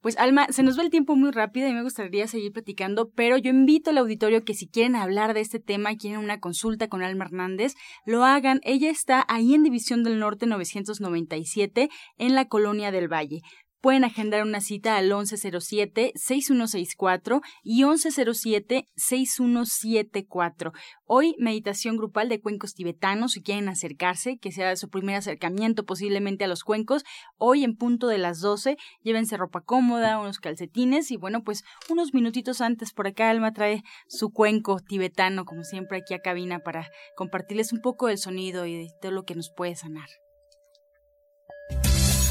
Pues 0.00 0.16
Alma, 0.16 0.46
se 0.50 0.62
nos 0.62 0.78
va 0.78 0.82
el 0.82 0.90
tiempo 0.90 1.16
muy 1.16 1.30
rápido 1.30 1.68
y 1.68 1.72
me 1.72 1.82
gustaría 1.82 2.26
seguir 2.26 2.52
platicando, 2.52 3.10
pero 3.10 3.36
yo 3.36 3.50
invito 3.50 3.90
al 3.90 3.98
auditorio 3.98 4.44
que 4.44 4.54
si 4.54 4.68
quieren 4.68 4.96
hablar 4.96 5.34
de 5.34 5.40
este 5.40 5.60
tema, 5.60 5.96
quieren 5.96 6.20
una 6.20 6.40
consulta 6.40 6.88
con 6.88 7.02
Alma 7.02 7.26
Hernández, 7.26 7.74
lo 8.04 8.24
hagan. 8.24 8.60
Ella 8.64 8.90
está 8.90 9.24
ahí 9.28 9.54
en 9.54 9.62
División 9.62 10.02
del 10.02 10.18
Norte 10.18 10.46
997 10.46 11.88
en 12.16 12.34
la 12.34 12.46
Colonia 12.46 12.90
del 12.90 13.12
Valle. 13.12 13.42
Pueden 13.80 14.04
agendar 14.04 14.42
una 14.42 14.60
cita 14.60 14.98
al 14.98 15.10
1107-6164 15.10 17.40
y 17.62 17.82
1107-6174. 17.82 20.72
Hoy, 21.06 21.34
meditación 21.38 21.96
grupal 21.96 22.28
de 22.28 22.42
cuencos 22.42 22.74
tibetanos. 22.74 23.32
Si 23.32 23.42
quieren 23.42 23.70
acercarse, 23.70 24.36
que 24.36 24.52
sea 24.52 24.76
su 24.76 24.90
primer 24.90 25.16
acercamiento 25.16 25.86
posiblemente 25.86 26.44
a 26.44 26.48
los 26.48 26.62
cuencos, 26.62 27.04
hoy 27.38 27.64
en 27.64 27.74
punto 27.74 28.08
de 28.08 28.18
las 28.18 28.40
12, 28.40 28.76
llévense 29.02 29.38
ropa 29.38 29.62
cómoda, 29.62 30.18
unos 30.18 30.40
calcetines 30.40 31.10
y 31.10 31.16
bueno, 31.16 31.42
pues 31.42 31.64
unos 31.88 32.12
minutitos 32.12 32.60
antes 32.60 32.92
por 32.92 33.06
acá 33.06 33.30
Alma 33.30 33.54
trae 33.54 33.82
su 34.08 34.30
cuenco 34.30 34.80
tibetano, 34.80 35.46
como 35.46 35.64
siempre 35.64 35.96
aquí 35.98 36.12
a 36.12 36.20
cabina, 36.20 36.58
para 36.58 36.86
compartirles 37.16 37.72
un 37.72 37.80
poco 37.80 38.08
del 38.08 38.18
sonido 38.18 38.66
y 38.66 38.76
de 38.76 38.88
todo 39.00 39.12
lo 39.12 39.24
que 39.24 39.34
nos 39.34 39.50
puede 39.50 39.74
sanar. 39.74 40.10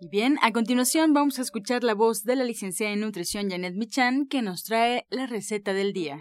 Y 0.00 0.08
bien, 0.08 0.36
a 0.42 0.52
continuación 0.52 1.12
vamos 1.12 1.40
a 1.40 1.42
escuchar 1.42 1.82
la 1.82 1.92
voz 1.92 2.22
de 2.22 2.36
la 2.36 2.44
licenciada 2.44 2.92
en 2.92 3.00
nutrición 3.00 3.50
Janet 3.50 3.74
Michan 3.74 4.28
que 4.28 4.42
nos 4.42 4.62
trae 4.62 5.06
la 5.10 5.26
receta 5.26 5.72
del 5.72 5.92
día. 5.92 6.18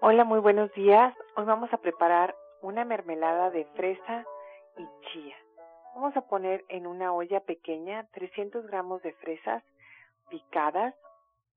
Hola, 0.00 0.22
muy 0.22 0.38
buenos 0.38 0.72
días. 0.74 1.12
Hoy 1.34 1.44
vamos 1.44 1.72
a 1.72 1.78
preparar 1.78 2.36
una 2.62 2.84
mermelada 2.84 3.50
de 3.50 3.64
fresa 3.74 4.24
y 4.76 4.86
chía. 5.10 5.34
Vamos 5.96 6.16
a 6.16 6.20
poner 6.20 6.64
en 6.68 6.86
una 6.86 7.12
olla 7.12 7.40
pequeña 7.40 8.06
300 8.12 8.64
gramos 8.68 9.02
de 9.02 9.12
fresas 9.14 9.64
picadas. 10.30 10.94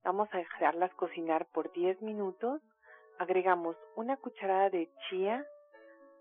Vamos 0.04 0.28
a 0.32 0.40
dejarlas 0.40 0.92
cocinar 0.96 1.46
por 1.54 1.72
10 1.72 2.02
minutos 2.02 2.62
agregamos 3.22 3.78
una 3.96 4.18
cucharada 4.18 4.72
de 4.72 4.90
chía, 5.08 5.46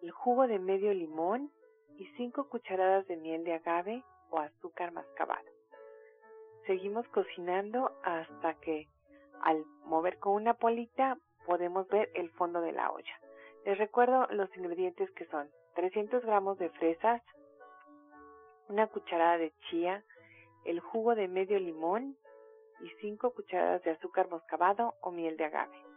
el 0.03 0.11
jugo 0.11 0.47
de 0.47 0.59
medio 0.59 0.93
limón 0.93 1.51
y 1.97 2.05
5 2.19 2.51
cucharadas 2.51 3.07
de 3.07 3.17
miel 3.17 3.43
de 3.43 3.55
agave 3.55 4.05
o 4.29 4.39
azúcar 4.39 4.93
mascabado. 4.93 5.49
Seguimos 6.67 7.09
cocinando 7.09 7.91
hasta 8.05 8.53
que 8.61 8.87
al 9.41 9.65
mover 9.87 10.19
con 10.19 10.35
una 10.35 10.53
polita 10.53 11.17
podemos 11.47 11.89
ver 11.89 12.11
el 12.15 12.29
fondo 12.33 12.61
de 12.61 12.73
la 12.73 12.91
olla. 12.91 13.19
Les 13.65 13.79
recuerdo 13.79 14.27
los 14.33 14.55
ingredientes 14.55 15.11
que 15.13 15.25
son 15.29 15.49
300 15.77 16.23
gramos 16.23 16.59
de 16.59 16.69
fresas, 16.69 17.23
una 18.69 18.89
cucharada 18.89 19.39
de 19.39 19.55
chía, 19.71 20.05
el 20.67 20.81
jugo 20.81 21.15
de 21.15 21.29
medio 21.29 21.59
limón 21.59 22.19
y 22.83 22.91
5 23.01 23.33
cucharadas 23.33 23.83
de 23.85 23.93
azúcar 23.93 24.29
moscabado 24.29 24.97
o 25.01 25.11
miel 25.11 25.39
de 25.39 25.47
agave. 25.47 25.90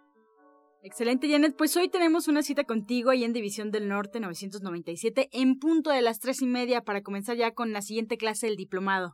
Excelente, 0.85 1.29
Janet. 1.29 1.55
Pues 1.57 1.77
hoy 1.77 1.89
tenemos 1.89 2.27
una 2.27 2.41
cita 2.41 2.65
contigo 2.65 3.09
ahí 3.09 3.23
en 3.23 3.31
División 3.31 3.71
del 3.71 3.87
Norte 3.87 4.19
997 4.19 5.29
en 5.31 5.57
punto 5.57 5.91
de 5.91 6.01
las 6.01 6.19
tres 6.19 6.41
y 6.41 6.45
media 6.45 6.81
para 6.81 7.01
comenzar 7.01 7.37
ya 7.37 7.53
con 7.53 7.71
la 7.71 7.81
siguiente 7.81 8.17
clase 8.17 8.47
del 8.47 8.57
diplomado. 8.57 9.13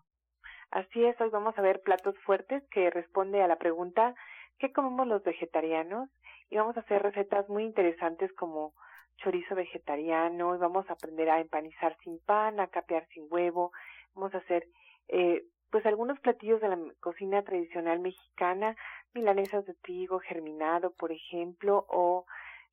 Así 0.72 1.06
es, 1.06 1.20
hoy 1.22 1.30
vamos 1.30 1.56
a 1.60 1.62
ver 1.62 1.82
platos 1.82 2.16
fuertes 2.26 2.64
que 2.72 2.90
responde 2.90 3.44
a 3.44 3.48
la 3.48 3.58
pregunta 3.58 4.16
¿qué 4.58 4.72
comemos 4.72 5.06
los 5.06 5.24
vegetarianos? 5.24 6.10
Y 6.50 6.58
vamos 6.58 6.76
a 6.76 6.80
hacer 6.80 7.04
recetas 7.04 7.48
muy 7.50 7.66
interesantes 7.66 8.34
como 8.34 8.74
chorizo 9.18 9.54
vegetariano 9.54 10.56
y 10.56 10.58
vamos 10.58 10.90
a 10.90 10.94
aprender 10.94 11.30
a 11.30 11.40
empanizar 11.40 11.96
sin 12.04 12.20
pan, 12.26 12.60
a 12.60 12.68
capear 12.68 13.08
sin 13.14 13.28
huevo, 13.30 13.72
vamos 14.16 14.34
a 14.34 14.40
hacer 14.40 14.66
eh, 15.08 15.44
pues 15.72 15.86
algunos 15.86 16.20
platillos 16.20 16.62
de 16.62 16.70
la 16.70 16.78
cocina 17.00 17.44
tradicional 17.44 18.00
mexicana, 18.00 18.76
milanesas 19.14 19.66
de 19.66 19.74
trigo 19.76 20.20
germinado, 20.20 20.92
por 20.92 21.12
ejemplo, 21.12 21.86
o 21.90 22.26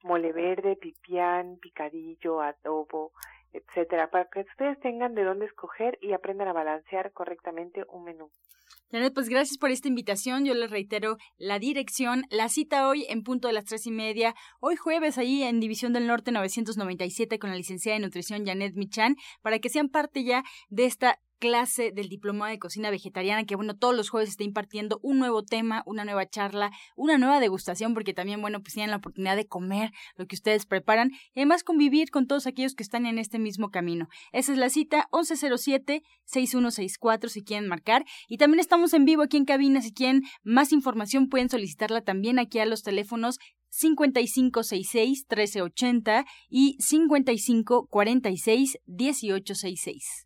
mole 0.03 0.33
verde, 0.33 0.77
pipián, 0.77 1.59
picadillo, 1.59 2.41
adobo, 2.41 3.13
etcétera, 3.53 4.11
para 4.11 4.29
que 4.29 4.41
ustedes 4.41 4.79
tengan 4.81 5.15
de 5.15 5.25
dónde 5.25 5.47
escoger 5.47 5.99
y 6.01 6.13
aprendan 6.13 6.49
a 6.49 6.53
balancear 6.53 7.13
correctamente 7.13 7.85
un 7.89 8.05
menú. 8.05 8.31
Janet, 8.93 9.15
pues 9.15 9.29
gracias 9.29 9.59
por 9.59 9.71
esta 9.71 9.89
invitación. 9.89 10.45
Yo 10.45 10.55
les 10.55 10.71
reitero 10.71 11.17
la 11.39 11.59
dirección, 11.59 12.23
la 12.31 12.49
cita 12.49 12.89
hoy 12.89 13.05
en 13.09 13.25
punto 13.25 13.49
de 13.49 13.55
las 13.55 13.65
tres 13.65 13.85
y 13.87 13.91
media, 13.91 14.35
hoy 14.61 14.77
jueves 14.77 15.19
ahí 15.19 15.43
en 15.43 15.59
División 15.59 15.93
del 15.93 16.07
Norte 16.07 16.31
997 16.31 17.39
con 17.41 17.51
la 17.51 17.57
licenciada 17.57 17.99
de 17.99 18.05
nutrición 18.05 18.47
Janet 18.47 18.75
Michan, 18.77 19.17
para 19.43 19.59
que 19.59 19.71
sean 19.71 19.89
parte 19.89 20.23
ya 20.23 20.45
de 20.69 20.85
esta 20.85 21.19
clase 21.39 21.93
del 21.93 22.09
diploma 22.09 22.49
de 22.51 22.59
cocina 22.59 22.91
vegetariana 22.91 23.45
que 23.45 23.57
bueno 23.57 23.77
todos 23.77 23.95
los 23.95 24.11
jueves 24.11 24.31
está 24.31 24.45
impartiendo 24.45 24.99
un 25.03 25.19
nuevo 25.19 25.43
tema 25.43 25.83
una 25.87 26.05
nueva 26.05 26.27
charla 26.27 26.71
una 26.97 27.19
nueva 27.19 27.41
degustación 27.41 27.95
porque 27.95 28.15
también 28.15 28.41
bueno 28.41 28.61
pues 28.61 28.75
tienen 28.75 28.91
la 28.91 28.97
oportunidad 28.97 29.37
de 29.37 29.47
comer 29.47 29.93
lo 30.17 30.27
que 30.27 30.37
ustedes 30.37 30.67
preparan 30.67 31.11
y 31.35 31.41
además 31.41 31.65
convivir 31.65 32.11
con 32.11 32.27
todos 32.27 32.47
aquellos 32.47 32.75
que 32.75 32.83
están 32.83 33.07
en 33.07 33.19
este 33.19 33.39
mismo 33.39 33.71
camino. 33.71 34.09
Esa 34.33 34.53
es 34.53 34.59
la 34.59 34.71
cita 34.71 35.09
1107 35.13 36.03
6164 36.25 37.31
si 37.31 37.45
quieren 37.45 37.69
marcar. 37.69 38.05
Y 38.29 38.39
también 38.39 38.61
estamos 38.61 38.95
en 38.95 39.05
vivo 39.05 39.23
aquí 39.23 39.37
en 39.37 39.45
cabina 39.45 39.81
si 39.81 39.93
quieren 39.93 40.23
más 40.43 40.73
información 40.73 41.29
pueden 41.29 41.49
solicitarla 41.49 42.03
también 42.03 42.39
aquí 42.39 42.59
a 42.59 42.67
los 42.67 42.83
teléfonos 42.83 43.39
5566 43.69 45.27
1380 45.29 46.25
y 46.49 46.77
5546 46.81 48.79
1866 48.87 50.26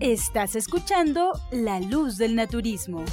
Estás 0.00 0.56
escuchando 0.56 1.32
La 1.50 1.78
Luz 1.78 2.16
del 2.16 2.34
Naturismo. 2.34 3.04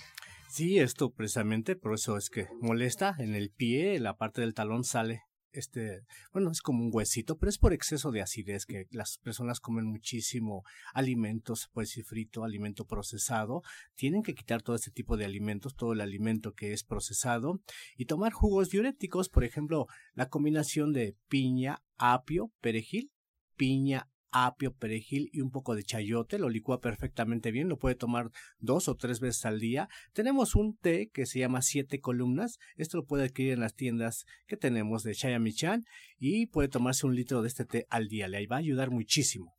Sí, 0.50 0.80
esto 0.80 1.12
precisamente, 1.12 1.76
por 1.76 1.94
eso 1.94 2.18
es 2.18 2.30
que 2.30 2.48
molesta 2.62 3.16
en 3.20 3.36
el 3.36 3.52
pie, 3.52 4.00
la 4.00 4.16
parte 4.16 4.42
del 4.42 4.54
talón 4.54 4.84
sale 4.84 5.24
este, 5.58 6.04
bueno, 6.32 6.52
es 6.52 6.62
como 6.62 6.84
un 6.84 6.92
huesito, 6.94 7.38
pero 7.38 7.50
es 7.50 7.58
por 7.58 7.74
exceso 7.74 8.12
de 8.12 8.22
acidez 8.22 8.66
que 8.66 8.86
las 8.92 9.18
personas 9.18 9.60
comen 9.60 9.86
muchísimo 9.86 10.64
alimentos, 10.94 11.70
pues 11.74 11.90
decir 11.90 12.06
frito, 12.06 12.44
alimento 12.44 12.86
procesado. 12.86 13.64
Tienen 13.96 14.22
que 14.22 14.36
quitar 14.36 14.62
todo 14.62 14.76
este 14.76 14.92
tipo 14.92 15.18
de 15.18 15.26
alimentos, 15.26 15.76
todo 15.76 15.94
el 15.94 16.02
alimento 16.02 16.54
que 16.54 16.74
es 16.74 16.84
procesado 16.84 17.60
y 17.98 18.06
tomar 18.06 18.34
jugos 18.34 18.70
diuréticos, 18.70 19.30
por 19.30 19.44
ejemplo, 19.44 19.88
la 20.14 20.30
combinación 20.30 20.94
de 20.94 21.16
piña, 21.28 21.82
apio, 21.98 22.52
perejil, 22.62 23.12
piña, 23.56 24.10
apio, 24.32 24.74
perejil 24.74 25.30
y 25.32 25.42
un 25.42 25.52
poco 25.52 25.76
de 25.76 25.84
chayote, 25.84 26.40
lo 26.40 26.50
licúa 26.50 26.80
perfectamente 26.80 27.52
bien, 27.52 27.70
lo 27.70 27.78
puede 27.78 27.96
tomar 27.96 28.32
dos 28.60 28.88
o 28.88 28.96
tres 28.96 29.20
veces 29.20 29.46
al 29.46 29.60
día. 29.60 29.90
Tenemos 30.14 30.56
un 30.56 30.76
té 30.78 31.10
que 31.14 31.26
se 31.26 31.40
llama 31.40 31.62
siete 31.62 32.00
columnas, 32.00 32.58
esto 32.76 32.98
lo 32.98 33.06
puede 33.06 33.26
adquirir 33.26 33.54
en 33.54 33.60
las 33.60 33.76
tiendas 33.76 34.26
que 34.48 34.58
tenemos 34.58 35.04
de 35.04 35.16
Chayamichan 35.16 35.86
y 36.18 36.48
puede 36.48 36.68
tomarse 36.68 37.06
un 37.06 37.16
litro 37.16 37.42
de 37.42 37.48
este 37.48 37.66
té 37.66 37.88
al 37.90 38.08
día, 38.08 38.28
le 38.28 38.46
va 38.48 38.58
a 38.58 38.60
ayudar 38.60 38.92
muchísimo. 38.92 39.58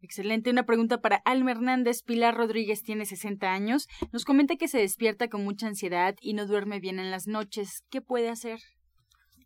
Excelente. 0.00 0.50
Una 0.50 0.64
pregunta 0.64 1.00
para 1.00 1.16
Alma 1.24 1.50
Hernández. 1.50 2.02
Pilar 2.02 2.36
Rodríguez 2.36 2.82
tiene 2.82 3.04
60 3.04 3.52
años. 3.52 3.88
Nos 4.12 4.24
comenta 4.24 4.54
que 4.54 4.68
se 4.68 4.78
despierta 4.78 5.28
con 5.28 5.42
mucha 5.42 5.66
ansiedad 5.66 6.14
y 6.20 6.34
no 6.34 6.46
duerme 6.46 6.78
bien 6.78 7.00
en 7.00 7.10
las 7.10 7.26
noches. 7.26 7.82
¿Qué 7.90 8.00
puede 8.00 8.28
hacer? 8.28 8.60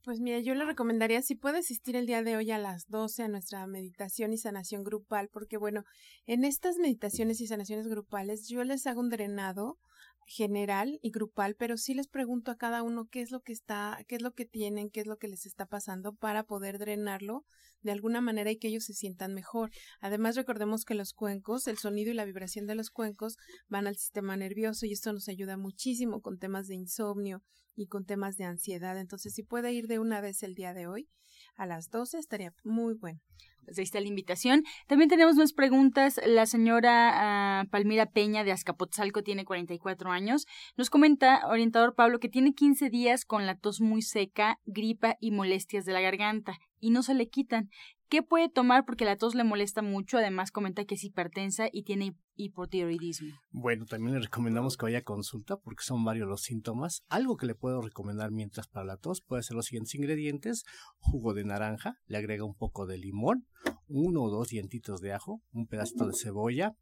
Pues 0.04 0.18
mira, 0.20 0.40
yo 0.40 0.54
le 0.56 0.64
recomendaría 0.64 1.22
si 1.22 1.36
puede 1.36 1.58
asistir 1.58 1.94
el 1.94 2.06
día 2.06 2.24
de 2.24 2.36
hoy 2.36 2.50
a 2.50 2.58
las 2.58 2.88
12 2.88 3.22
a 3.22 3.28
nuestra 3.28 3.64
meditación 3.68 4.32
y 4.32 4.36
sanación 4.38 4.82
grupal, 4.82 5.28
porque 5.28 5.56
bueno, 5.56 5.84
en 6.26 6.44
estas 6.44 6.76
meditaciones 6.78 7.40
y 7.40 7.46
sanaciones 7.46 7.86
grupales 7.86 8.48
yo 8.48 8.64
les 8.64 8.86
hago 8.88 9.00
un 9.00 9.10
drenado 9.10 9.78
general 10.26 10.98
y 11.02 11.10
grupal, 11.10 11.54
pero 11.56 11.76
sí 11.76 11.94
les 11.94 12.08
pregunto 12.08 12.50
a 12.50 12.56
cada 12.56 12.82
uno 12.82 13.06
qué 13.10 13.20
es 13.20 13.30
lo 13.30 13.40
que 13.40 13.52
está, 13.52 14.04
qué 14.08 14.16
es 14.16 14.22
lo 14.22 14.32
que 14.32 14.44
tienen, 14.44 14.90
qué 14.90 15.00
es 15.00 15.06
lo 15.06 15.16
que 15.16 15.28
les 15.28 15.46
está 15.46 15.66
pasando 15.66 16.14
para 16.14 16.44
poder 16.44 16.78
drenarlo 16.78 17.44
de 17.82 17.92
alguna 17.92 18.20
manera 18.20 18.50
y 18.50 18.58
que 18.58 18.68
ellos 18.68 18.84
se 18.84 18.94
sientan 18.94 19.34
mejor. 19.34 19.70
Además, 20.00 20.36
recordemos 20.36 20.84
que 20.84 20.94
los 20.94 21.12
cuencos, 21.12 21.66
el 21.66 21.78
sonido 21.78 22.10
y 22.10 22.14
la 22.14 22.24
vibración 22.24 22.66
de 22.66 22.74
los 22.74 22.90
cuencos 22.90 23.36
van 23.68 23.86
al 23.86 23.96
sistema 23.96 24.36
nervioso 24.36 24.86
y 24.86 24.92
esto 24.92 25.12
nos 25.12 25.28
ayuda 25.28 25.56
muchísimo 25.56 26.20
con 26.20 26.38
temas 26.38 26.68
de 26.68 26.76
insomnio 26.76 27.42
y 27.74 27.86
con 27.86 28.04
temas 28.04 28.36
de 28.36 28.44
ansiedad. 28.44 28.98
Entonces, 28.98 29.34
si 29.34 29.42
puede 29.42 29.72
ir 29.72 29.86
de 29.88 29.98
una 29.98 30.20
vez 30.20 30.42
el 30.42 30.54
día 30.54 30.74
de 30.74 30.86
hoy 30.86 31.08
a 31.56 31.66
las 31.66 31.90
12, 31.90 32.18
estaría 32.18 32.54
muy 32.62 32.94
bueno. 32.94 33.20
Ahí 33.68 33.84
está 33.84 34.00
la 34.00 34.08
invitación. 34.08 34.64
También 34.86 35.08
tenemos 35.08 35.36
más 35.36 35.52
preguntas. 35.52 36.20
La 36.26 36.46
señora 36.46 37.60
ah, 37.60 37.64
Palmira 37.70 38.06
Peña 38.06 38.44
de 38.44 38.52
Azcapotzalco 38.52 39.22
tiene 39.22 39.44
44 39.44 40.10
años. 40.10 40.46
Nos 40.76 40.90
comenta, 40.90 41.46
orientador 41.48 41.94
Pablo, 41.94 42.18
que 42.18 42.28
tiene 42.28 42.54
15 42.54 42.90
días 42.90 43.24
con 43.24 43.46
la 43.46 43.56
tos 43.56 43.80
muy 43.80 44.02
seca, 44.02 44.58
gripa 44.66 45.16
y 45.20 45.30
molestias 45.30 45.84
de 45.84 45.92
la 45.92 46.00
garganta 46.00 46.58
y 46.80 46.90
no 46.90 47.02
se 47.02 47.14
le 47.14 47.28
quitan. 47.28 47.70
¿Qué 48.12 48.22
puede 48.22 48.50
tomar? 48.50 48.84
Porque 48.84 49.06
la 49.06 49.16
tos 49.16 49.34
le 49.34 49.42
molesta 49.42 49.80
mucho. 49.80 50.18
Además, 50.18 50.50
comenta 50.50 50.84
que 50.84 50.96
es 50.96 51.02
hipertensa 51.02 51.70
y 51.72 51.84
tiene 51.84 52.14
hipotiroidismo. 52.36 53.34
Bueno, 53.52 53.86
también 53.86 54.12
le 54.12 54.20
recomendamos 54.20 54.76
que 54.76 54.84
vaya 54.84 54.98
a 54.98 55.02
consulta 55.02 55.56
porque 55.56 55.82
son 55.82 56.04
varios 56.04 56.28
los 56.28 56.42
síntomas. 56.42 57.04
Algo 57.08 57.38
que 57.38 57.46
le 57.46 57.54
puedo 57.54 57.80
recomendar 57.80 58.30
mientras 58.30 58.68
para 58.68 58.84
la 58.84 58.98
tos 58.98 59.22
puede 59.22 59.42
ser 59.42 59.56
los 59.56 59.64
siguientes 59.64 59.94
ingredientes: 59.94 60.64
jugo 60.98 61.32
de 61.32 61.44
naranja, 61.44 61.94
le 62.04 62.18
agrega 62.18 62.44
un 62.44 62.54
poco 62.54 62.84
de 62.84 62.98
limón, 62.98 63.46
uno 63.88 64.24
o 64.24 64.30
dos 64.30 64.48
dientitos 64.48 65.00
de 65.00 65.14
ajo, 65.14 65.40
un 65.50 65.66
pedacito 65.66 66.06
de 66.06 66.12
cebolla, 66.14 66.76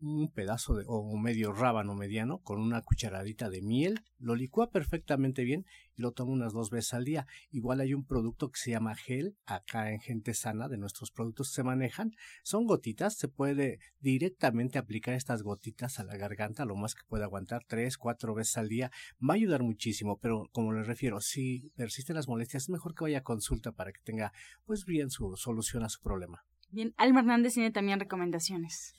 un 0.00 0.30
pedazo 0.30 0.74
de 0.74 0.84
o 0.86 1.16
medio 1.16 1.52
rábano 1.52 1.94
mediano 1.94 2.38
con 2.38 2.60
una 2.60 2.82
cucharadita 2.82 3.48
de 3.48 3.62
miel, 3.62 4.04
lo 4.18 4.34
licúa 4.34 4.70
perfectamente 4.70 5.44
bien 5.44 5.64
y 5.94 6.02
lo 6.02 6.12
toma 6.12 6.32
unas 6.32 6.52
dos 6.52 6.70
veces 6.70 6.94
al 6.94 7.04
día. 7.04 7.26
Igual 7.50 7.80
hay 7.80 7.94
un 7.94 8.04
producto 8.04 8.50
que 8.50 8.58
se 8.58 8.70
llama 8.70 8.94
gel, 8.94 9.36
acá 9.46 9.92
en 9.92 10.00
Gente 10.00 10.34
Sana, 10.34 10.68
de 10.68 10.78
nuestros 10.78 11.10
productos 11.10 11.50
se 11.52 11.62
manejan, 11.62 12.12
son 12.42 12.66
gotitas, 12.66 13.16
se 13.16 13.28
puede 13.28 13.78
directamente 14.00 14.78
aplicar 14.78 15.14
estas 15.14 15.42
gotitas 15.42 15.98
a 15.98 16.04
la 16.04 16.16
garganta, 16.16 16.64
lo 16.64 16.76
más 16.76 16.94
que 16.94 17.02
puede 17.08 17.24
aguantar 17.24 17.64
tres, 17.66 17.96
cuatro 17.96 18.34
veces 18.34 18.58
al 18.58 18.68
día, 18.68 18.90
va 19.18 19.34
a 19.34 19.36
ayudar 19.36 19.62
muchísimo, 19.62 20.18
pero 20.18 20.48
como 20.52 20.72
les 20.72 20.86
refiero, 20.86 21.20
si 21.20 21.70
persisten 21.76 22.16
las 22.16 22.28
molestias, 22.28 22.64
es 22.64 22.70
mejor 22.70 22.94
que 22.94 23.04
vaya 23.04 23.18
a 23.18 23.22
consulta 23.22 23.72
para 23.72 23.92
que 23.92 24.00
tenga 24.04 24.32
pues 24.64 24.84
bien 24.84 25.10
su 25.10 25.36
solución 25.36 25.82
a 25.84 25.88
su 25.88 26.00
problema. 26.00 26.44
Bien, 26.70 26.94
Alma 26.96 27.20
Hernández 27.20 27.54
tiene 27.54 27.70
también 27.70 28.00
recomendaciones. 28.00 28.94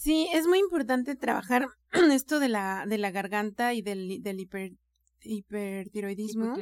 Sí, 0.00 0.28
es 0.32 0.46
muy 0.46 0.60
importante 0.60 1.14
trabajar 1.14 1.68
esto 2.10 2.40
de 2.40 2.48
la, 2.48 2.86
de 2.88 2.96
la 2.96 3.10
garganta 3.10 3.74
y 3.74 3.82
del, 3.82 4.22
del 4.22 4.40
hiper, 4.40 4.72
hipertiroidismo. 5.20 6.56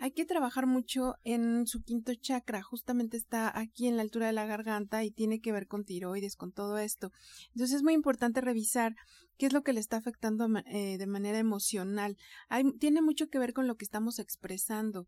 Hay 0.00 0.12
que 0.12 0.24
trabajar 0.24 0.66
mucho 0.66 1.16
en 1.22 1.66
su 1.66 1.82
quinto 1.82 2.14
chakra, 2.14 2.62
justamente 2.62 3.18
está 3.18 3.52
aquí 3.54 3.86
en 3.86 3.96
la 3.96 4.02
altura 4.02 4.28
de 4.28 4.32
la 4.32 4.46
garganta 4.46 5.04
y 5.04 5.10
tiene 5.10 5.42
que 5.42 5.52
ver 5.52 5.66
con 5.66 5.84
tiroides, 5.84 6.36
con 6.36 6.52
todo 6.52 6.78
esto. 6.78 7.12
Entonces 7.48 7.76
es 7.76 7.82
muy 7.82 7.92
importante 7.92 8.40
revisar 8.40 8.94
qué 9.36 9.44
es 9.44 9.52
lo 9.52 9.60
que 9.60 9.74
le 9.74 9.80
está 9.80 9.98
afectando 9.98 10.48
eh, 10.64 10.96
de 10.96 11.06
manera 11.06 11.38
emocional. 11.38 12.16
Hay, 12.48 12.64
tiene 12.78 13.02
mucho 13.02 13.28
que 13.28 13.38
ver 13.38 13.52
con 13.52 13.66
lo 13.66 13.76
que 13.76 13.84
estamos 13.84 14.18
expresando. 14.18 15.06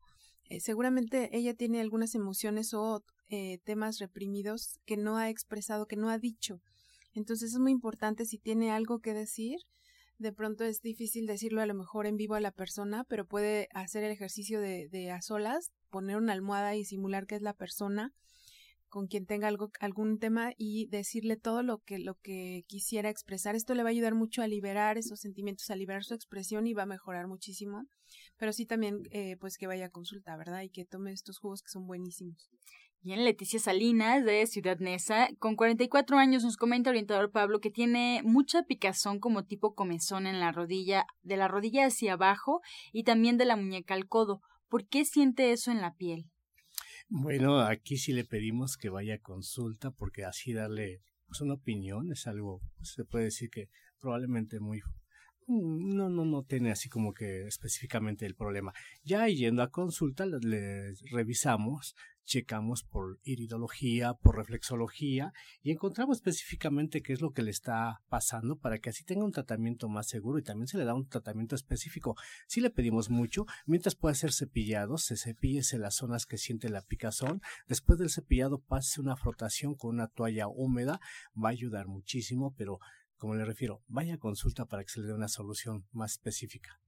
Eh, 0.51 0.61
seguramente 0.61 1.31
ella 1.35 1.55
tiene 1.55 1.81
algunas 1.81 2.15
emociones 2.15 2.75
o 2.75 3.03
eh, 3.31 3.61
temas 3.65 3.99
reprimidos 3.99 4.79
que 4.85 4.99
no 4.99 5.17
ha 5.17 5.31
expresado, 5.31 5.87
que 5.87 5.97
no 5.97 6.11
ha 6.11 6.19
dicho. 6.19 6.61
Entonces 7.15 7.53
es 7.53 7.59
muy 7.59 7.73
importante 7.73 8.25
si 8.25 8.39
tiene 8.39 8.71
algo 8.71 9.01
que 9.01 9.15
decir. 9.15 9.59
De 10.19 10.33
pronto 10.33 10.65
es 10.65 10.81
difícil 10.81 11.27
decirlo 11.27 11.63
a 11.63 11.67
lo 11.67 11.75
mejor 11.75 12.07
en 12.07 12.17
vivo 12.17 12.35
a 12.35 12.41
la 12.41 12.53
persona, 12.53 13.05
pero 13.05 13.27
puede 13.27 13.69
hacer 13.75 14.05
el 14.05 14.13
ejercicio 14.13 14.61
de, 14.61 14.89
de 14.89 15.11
a 15.11 15.21
solas, 15.21 15.73
poner 15.91 16.17
una 16.17 16.33
almohada 16.33 16.77
y 16.77 16.85
simular 16.85 17.27
que 17.27 17.35
es 17.35 17.43
la 17.43 17.55
persona 17.55 18.13
con 18.93 19.07
quien 19.07 19.25
tenga 19.25 19.49
algo, 19.49 19.71
algún 19.81 20.19
tema 20.19 20.53
y 20.59 20.87
decirle 20.89 21.39
todo 21.39 21.63
lo 21.63 21.79
que, 21.79 21.99
lo 21.99 22.17
que 22.17 22.65
quisiera 22.67 23.09
expresar. 23.09 23.55
Esto 23.55 23.75
le 23.75 23.83
va 23.83 23.89
a 23.89 23.91
ayudar 23.91 24.15
mucho 24.15 24.43
a 24.43 24.47
liberar 24.47 24.99
esos 24.99 25.19
sentimientos, 25.19 25.71
a 25.71 25.77
liberar 25.77 26.05
su 26.05 26.13
expresión 26.13 26.67
y 26.67 26.75
va 26.75 26.83
a 26.83 26.87
mejorar 26.87 27.27
muchísimo. 27.27 27.87
Pero 28.37 28.53
sí 28.53 28.67
también, 28.67 28.99
eh, 29.11 29.39
pues 29.41 29.57
que 29.57 29.67
vaya 29.67 29.87
a 29.87 29.91
consulta, 29.91 30.37
¿verdad? 30.37 30.61
Y 30.61 30.69
que 30.69 30.85
tome 30.85 31.11
estos 31.11 31.39
jugos 31.39 31.63
que 31.63 31.71
son 31.71 31.87
buenísimos. 31.87 32.51
Bien, 33.05 33.25
Leticia 33.25 33.59
Salinas 33.59 34.25
de 34.25 34.47
Ciudad 34.47 34.79
Neza, 34.79 35.29
con 35.41 35.57
44 35.57 36.19
años 36.19 36.45
nos 36.45 36.57
comenta 36.57 36.91
orientador 36.91 37.33
Pablo 37.33 37.59
que 37.59 37.73
tiene 37.73 38.23
mucha 38.23 38.63
picazón 38.63 39.19
como 39.19 39.45
tipo 39.45 39.75
comezón 39.75 40.29
en 40.29 40.39
la 40.39 40.53
rodilla, 40.53 41.07
de 41.23 41.37
la 41.37 41.49
rodilla 41.49 41.87
hacia 41.87 42.13
abajo 42.13 42.61
y 42.93 43.03
también 43.03 43.39
de 43.39 43.45
la 43.45 43.57
muñeca 43.57 43.95
al 43.95 44.07
codo. 44.07 44.41
¿Por 44.69 44.87
qué 44.87 45.05
siente 45.05 45.51
eso 45.51 45.73
en 45.73 45.81
la 45.81 45.97
piel? 45.97 46.31
Bueno, 47.09 47.59
aquí 47.59 47.97
sí 47.97 48.13
le 48.13 48.25
pedimos 48.25 48.77
que 48.77 48.89
vaya 48.89 49.17
a 49.17 49.21
consulta 49.21 49.91
porque 49.91 50.25
así 50.25 50.53
darle 50.53 51.03
pues, 51.27 51.41
una 51.41 51.55
opinión 51.55 52.13
es 52.13 52.29
algo, 52.29 52.61
pues, 52.77 52.93
se 52.93 53.05
puede 53.05 53.25
decir 53.25 53.51
que 53.51 53.69
probablemente 53.99 54.61
muy 54.61 54.81
no, 55.47 56.09
no, 56.09 56.25
no 56.25 56.43
tiene 56.45 56.71
así 56.71 56.89
como 56.89 57.13
que 57.13 57.47
específicamente 57.47 58.27
el 58.27 58.35
problema. 58.35 58.73
Ya 59.05 59.27
yendo 59.29 59.63
a 59.63 59.71
consulta, 59.71 60.27
le, 60.27 60.95
revisamos, 61.11 61.95
checamos 62.25 62.85
por 62.85 63.19
iridología, 63.25 64.15
por 64.15 64.37
reflexología 64.37 65.33
y 65.63 65.73
encontramos 65.73 66.19
específicamente 66.19 67.03
qué 67.03 67.13
es 67.13 67.21
lo 67.21 67.33
que 67.33 67.43
le 67.43 67.51
está 67.51 68.01
pasando 68.09 68.57
para 68.57 68.79
que 68.79 68.91
así 68.91 69.05
tenga 69.05 69.25
un 69.25 69.33
tratamiento 69.33 69.89
más 69.89 70.09
seguro 70.09 70.39
y 70.39 70.43
también 70.43 70.69
se 70.69 70.79
le 70.79 70.85
da 70.85 70.95
un 70.95 71.09
tratamiento 71.09 71.55
específico. 71.55 72.17
Si 72.47 72.61
le 72.61 72.71
pedimos 72.71 73.11
mucho, 73.11 73.47
mientras 73.67 73.95
puede 73.95 74.15
ser 74.15 74.33
cepillado, 74.33 74.99
se 74.99 75.17
cepíllese 75.17 75.79
las 75.79 75.97
zonas 75.97 76.27
que 76.27 76.39
siente 76.39 76.69
la 76.69 76.83
picazón. 76.83 77.43
Después 77.67 77.99
del 77.99 78.11
cepillado, 78.11 78.59
pase 78.59 79.01
una 79.01 79.17
frotación 79.17 79.75
con 79.75 79.91
una 79.91 80.09
toalla 80.09 80.49
húmeda, 80.49 81.01
va 81.37 81.49
a 81.49 81.53
ayudar 81.53 81.87
muchísimo, 81.89 82.55
pero 82.57 82.79
como 83.23 83.37
le 83.37 83.45
refiero, 83.45 83.85
vaya 83.87 84.15
a 84.15 84.19
consulta 84.19 84.65
para 84.65 84.83
que 84.83 84.89
se 84.89 85.01
le 85.01 85.07
dé 85.07 85.15
una 85.15 85.29
solución 85.29 85.87
más 85.93 86.11
específica. 86.15 86.81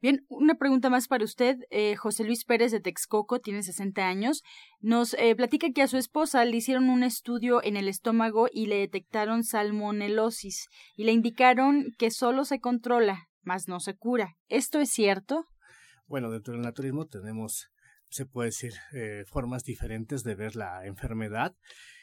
Bien, 0.00 0.24
una 0.30 0.54
pregunta 0.54 0.88
más 0.88 1.06
para 1.06 1.22
usted. 1.22 1.58
Eh, 1.68 1.96
José 1.96 2.24
Luis 2.24 2.46
Pérez 2.46 2.72
de 2.72 2.80
Texcoco 2.80 3.40
tiene 3.40 3.62
60 3.62 4.08
años. 4.08 4.42
Nos 4.80 5.12
eh, 5.12 5.36
platica 5.36 5.70
que 5.74 5.82
a 5.82 5.88
su 5.88 5.98
esposa 5.98 6.46
le 6.46 6.56
hicieron 6.56 6.88
un 6.88 7.02
estudio 7.02 7.62
en 7.62 7.76
el 7.76 7.88
estómago 7.88 8.48
y 8.50 8.68
le 8.68 8.76
detectaron 8.76 9.44
salmonelosis 9.44 10.66
y 10.96 11.04
le 11.04 11.12
indicaron 11.12 11.92
que 11.98 12.10
solo 12.10 12.46
se 12.46 12.58
controla, 12.58 13.28
más 13.42 13.68
no 13.68 13.78
se 13.78 13.94
cura. 13.94 14.38
¿Esto 14.48 14.80
es 14.80 14.88
cierto? 14.88 15.44
Bueno, 16.06 16.30
dentro 16.30 16.54
del 16.54 16.62
naturismo 16.62 17.04
tenemos, 17.04 17.68
se 18.08 18.24
puede 18.24 18.48
decir, 18.48 18.72
eh, 18.94 19.24
formas 19.26 19.62
diferentes 19.62 20.22
de 20.22 20.36
ver 20.36 20.56
la 20.56 20.86
enfermedad 20.86 21.54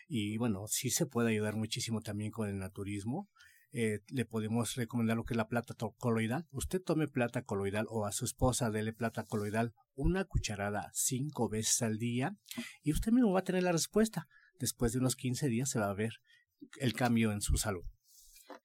y 0.07 0.37
bueno, 0.37 0.67
sí 0.67 0.91
se 0.91 1.07
puede 1.07 1.31
ayudar 1.31 1.55
muchísimo 1.55 2.01
también 2.01 2.29
con 2.29 2.47
el 2.49 2.59
naturismo. 2.59 3.27
Eh, 3.71 3.99
le 4.07 4.25
podemos 4.25 4.75
recomendar 4.75 5.15
lo 5.15 5.23
que 5.25 5.33
es 5.33 5.37
la 5.37 5.47
plata 5.47 5.75
coloidal. 5.97 6.47
Usted 6.51 6.81
tome 6.81 7.07
plata 7.07 7.43
coloidal 7.43 7.85
o 7.89 8.05
a 8.05 8.11
su 8.11 8.25
esposa 8.25 8.71
dele 8.71 8.93
plata 8.93 9.23
coloidal 9.23 9.73
una 9.93 10.25
cucharada 10.25 10.89
cinco 10.93 11.49
veces 11.49 11.81
al 11.83 11.97
día 11.97 12.35
y 12.81 12.91
usted 12.91 13.11
mismo 13.11 13.31
va 13.31 13.41
a 13.41 13.43
tener 13.43 13.63
la 13.63 13.71
respuesta. 13.71 14.27
Después 14.57 14.91
de 14.91 14.99
unos 14.99 15.15
15 15.15 15.47
días 15.47 15.69
se 15.69 15.79
va 15.79 15.89
a 15.89 15.93
ver 15.93 16.13
el 16.79 16.93
cambio 16.93 17.31
en 17.31 17.41
su 17.41 17.57
salud. 17.57 17.85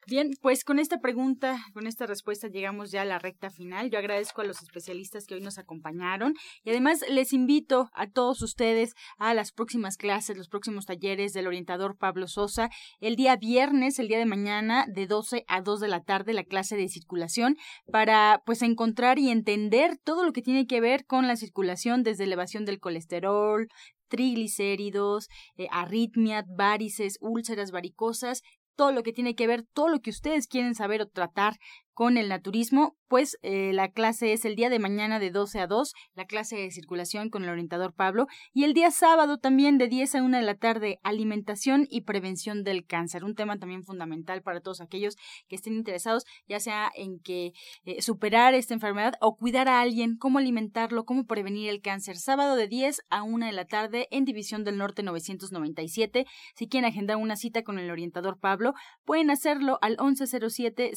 Bien, 0.07 0.33
pues 0.42 0.64
con 0.64 0.78
esta 0.78 1.00
pregunta, 1.00 1.64
con 1.72 1.87
esta 1.87 2.04
respuesta 2.04 2.48
llegamos 2.48 2.90
ya 2.90 3.02
a 3.02 3.07
la 3.07 3.18
recta 3.18 3.48
final. 3.48 3.88
Yo 3.88 3.98
agradezco 3.98 4.42
a 4.42 4.44
los 4.44 4.61
especialistas 4.61 5.24
que 5.24 5.35
hoy 5.35 5.40
nos 5.40 5.57
acompañaron 5.57 6.35
y 6.62 6.70
además 6.70 7.02
les 7.09 7.33
invito 7.33 7.88
a 7.94 8.07
todos 8.11 8.42
ustedes 8.42 8.92
a 9.16 9.33
las 9.33 9.50
próximas 9.50 9.96
clases, 9.96 10.37
los 10.37 10.50
próximos 10.50 10.85
talleres 10.85 11.33
del 11.33 11.46
orientador 11.46 11.96
Pablo 11.96 12.28
Sosa. 12.28 12.68
El 13.00 13.16
día 13.16 13.37
viernes, 13.37 13.98
el 13.98 14.09
día 14.09 14.18
de 14.18 14.26
mañana, 14.26 14.85
de 14.92 15.07
12 15.07 15.44
a 15.48 15.62
2 15.62 15.80
de 15.80 15.88
la 15.88 16.02
tarde, 16.02 16.35
la 16.35 16.44
clase 16.44 16.76
de 16.76 16.90
circulación 16.90 17.57
para 17.90 18.42
pues 18.44 18.61
encontrar 18.61 19.18
y 19.18 19.30
entender 19.30 19.96
todo 20.04 20.22
lo 20.22 20.35
que 20.35 20.42
tiene 20.42 20.66
que 20.66 20.83
ver 20.83 21.07
con 21.07 21.26
la 21.26 21.37
circulación 21.37 22.02
desde 22.02 22.24
elevación 22.24 22.66
del 22.66 22.78
colesterol, 22.78 23.68
triglicéridos, 24.09 25.28
eh, 25.57 25.66
arritmia, 25.70 26.44
varices, 26.46 27.16
úlceras 27.20 27.70
varicosas 27.70 28.42
todo 28.76 28.92
lo 28.92 29.02
que 29.02 29.12
tiene 29.12 29.34
que 29.34 29.46
ver, 29.46 29.64
todo 29.72 29.88
lo 29.88 30.00
que 30.00 30.10
ustedes 30.10 30.46
quieren 30.46 30.74
saber 30.74 31.02
o 31.02 31.08
tratar 31.08 31.58
con 31.94 32.18
el 32.18 32.28
naturismo, 32.28 32.96
pues 33.09 33.38
eh, 33.42 33.72
la 33.72 33.90
clase 33.92 34.33
es 34.33 34.44
el 34.44 34.57
día 34.57 34.68
de 34.68 34.80
mañana 34.80 35.20
de 35.20 35.30
12 35.30 35.61
a 35.61 35.66
2, 35.68 35.92
la 36.14 36.26
clase 36.26 36.57
de 36.57 36.70
circulación 36.72 37.30
con 37.30 37.44
el 37.44 37.50
orientador 37.50 37.94
Pablo, 37.94 38.26
y 38.52 38.64
el 38.64 38.74
día 38.74 38.90
sábado 38.90 39.38
también 39.38 39.78
de 39.78 39.87
10 39.87 40.16
a 40.16 40.22
1 40.22 40.37
de 40.37 40.42
la 40.42 40.57
tarde, 40.57 40.98
alimentación 41.04 41.87
y 41.88 42.02
prevención 42.02 42.64
del 42.64 42.85
cáncer, 42.85 43.24
un 43.24 43.37
tema 43.37 43.57
también 43.59 43.85
fundamental 43.85 44.42
para 44.42 44.61
todos 44.61 44.80
aquellos 44.80 45.16
que 45.48 45.54
estén 45.54 45.74
interesados, 45.74 46.24
ya 46.48 46.59
sea 46.59 46.90
en 46.96 47.20
que 47.20 47.52
eh, 47.85 48.02
superar 48.02 48.54
esta 48.54 48.74
enfermedad 48.74 49.14
o 49.20 49.37
cuidar 49.37 49.68
a 49.68 49.80
alguien, 49.80 50.16
cómo 50.16 50.38
alimentarlo, 50.38 51.04
cómo 51.04 51.24
prevenir 51.26 51.70
el 51.70 51.80
cáncer. 51.80 52.16
Sábado 52.16 52.57
de 52.57 52.66
10 52.66 53.02
a 53.11 53.22
1 53.22 53.46
de 53.46 53.52
la 53.52 53.66
tarde 53.66 54.09
en 54.11 54.24
División 54.24 54.64
del 54.64 54.78
Norte 54.78 55.04
997. 55.04 56.26
Si 56.57 56.68
quieren 56.68 56.88
agendar 56.88 57.16
una 57.16 57.37
cita 57.37 57.62
con 57.62 57.78
el 57.78 57.90
orientador 57.90 58.40
Pablo, 58.40 58.74
pueden 59.04 59.30
hacerlo 59.30 59.78
al 59.83 59.96
1107 60.00 60.96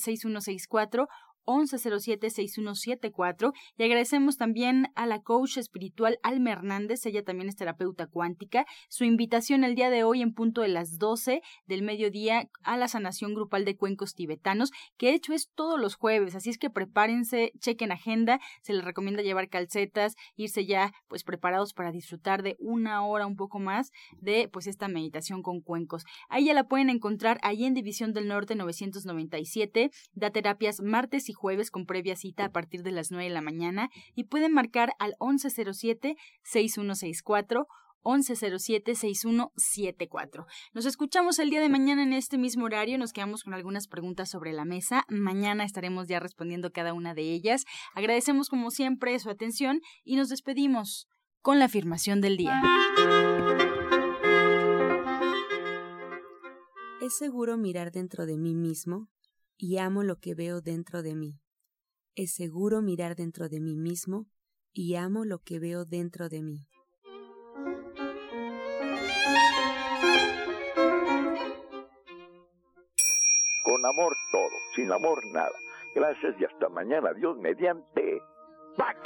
6164 0.88 1.27
1107-6174 1.48 3.54
y 3.78 3.84
agradecemos 3.84 4.38
también 4.38 4.92
a 4.96 5.08
la 5.08 5.22
coach 5.22 5.58
espiritual 5.58 6.20
Alma 6.22 6.52
Hernández, 6.52 7.06
ella 7.06 7.24
también 7.24 7.48
es 7.50 7.56
terapeuta 7.56 8.08
cuántica, 8.08 8.66
su 8.90 9.06
invitación 9.06 9.64
el 9.64 9.76
día 9.76 9.90
de 9.90 10.04
hoy 10.04 10.22
en 10.22 10.34
punto 10.34 10.62
de 10.62 10.68
las 10.68 11.00
12 11.00 11.42
del 11.66 11.82
mediodía 11.82 12.50
a 12.64 12.78
la 12.78 12.88
sanación 12.88 13.34
grupal 13.34 13.66
de 13.66 13.76
cuencos 13.76 14.14
tibetanos, 14.14 14.72
que 14.98 15.08
de 15.08 15.14
hecho 15.14 15.34
es 15.34 15.50
todos 15.56 15.80
los 15.80 15.96
jueves, 15.96 16.36
así 16.36 16.50
es 16.50 16.58
que 16.58 16.70
prepárense, 16.70 17.52
chequen 17.60 17.92
agenda, 17.92 18.40
se 18.62 18.74
les 18.74 18.84
recomienda 18.84 19.24
llevar 19.24 19.50
calcetas, 19.50 20.16
irse 20.36 20.66
ya 20.66 20.94
pues 21.08 21.24
preparados 21.24 21.74
para 21.74 21.92
disfrutar 21.92 22.44
de 22.44 22.56
una 22.60 23.06
hora 23.06 23.26
un 23.26 23.36
poco 23.36 23.60
más 23.60 23.92
de 24.20 24.50
pues 24.52 24.68
esta 24.68 24.88
meditación 24.88 25.42
con 25.42 25.62
cuencos. 25.62 26.04
Ahí 26.30 26.46
ya 26.46 26.54
la 26.54 26.68
pueden 26.68 26.90
encontrar 26.90 27.40
ahí 27.42 27.66
en 27.66 27.74
División 27.74 28.14
del 28.14 28.28
Norte 28.28 28.56
997, 28.56 29.92
da 30.14 30.32
terapias 30.32 30.82
martes 30.82 31.30
y 31.30 31.34
jueves 31.38 31.72
con 31.72 31.86
previa 31.86 32.18
cita 32.18 32.44
a 32.46 32.52
partir 32.52 32.84
de 32.84 32.92
las 32.92 33.12
9 33.12 33.26
de 33.26 33.34
la 33.34 33.42
mañana 33.42 33.90
y 34.16 34.26
pueden 34.26 34.54
marcar 34.54 34.94
al 35.00 35.16
1107-6164 35.20 37.66
1107-6174. 38.08 40.46
Nos 40.74 40.86
escuchamos 40.86 41.40
el 41.40 41.50
día 41.50 41.60
de 41.62 41.70
mañana 41.70 42.04
en 42.04 42.14
este 42.14 42.38
mismo 42.38 42.66
horario. 42.66 42.98
Nos 42.98 43.12
quedamos 43.12 43.44
con 43.44 43.54
algunas 43.54 43.88
preguntas 43.88 44.30
sobre 44.30 44.54
la 44.54 44.64
mesa. 44.66 45.04
Mañana 45.10 45.66
estaremos 45.66 46.08
ya 46.08 46.22
respondiendo 46.22 46.72
cada 46.72 46.94
una 46.94 47.14
de 47.14 47.34
ellas. 47.34 47.66
Agradecemos 47.94 48.48
como 48.50 48.72
siempre 48.72 49.20
su 49.20 49.30
atención 49.30 49.82
y 50.06 50.16
nos 50.16 50.30
despedimos 50.30 51.10
con 51.42 51.60
la 51.60 51.66
afirmación 51.66 52.22
del 52.22 52.38
día. 52.38 52.62
Es 57.02 57.18
seguro 57.18 57.58
mirar 57.58 57.92
dentro 57.92 58.26
de 58.26 58.38
mí 58.38 58.56
mismo 58.56 59.10
y 59.58 59.78
amo 59.78 60.04
lo 60.04 60.20
que 60.20 60.36
veo 60.36 60.62
dentro 60.62 61.02
de 61.02 61.16
mí. 61.16 61.40
Es 62.16 62.34
seguro 62.34 62.82
mirar 62.82 63.16
dentro 63.16 63.50
de 63.50 63.60
mí 63.60 63.76
mismo 63.76 64.28
y 64.74 64.96
amo 64.96 65.26
lo 65.26 65.40
que 65.40 65.60
veo 65.60 65.86
dentro 65.86 66.30
de 66.30 66.42
mí. 66.42 66.68
Con 73.64 73.86
amor 73.86 74.16
todo, 74.32 74.58
sin 74.76 74.92
amor 74.92 75.20
nada. 75.34 75.52
Gracias 75.94 76.36
y 76.40 76.46
hasta 76.46 76.70
mañana. 76.70 77.14
Dios 77.14 77.38
mediante. 77.38 78.22
¡Pax! 78.78 79.00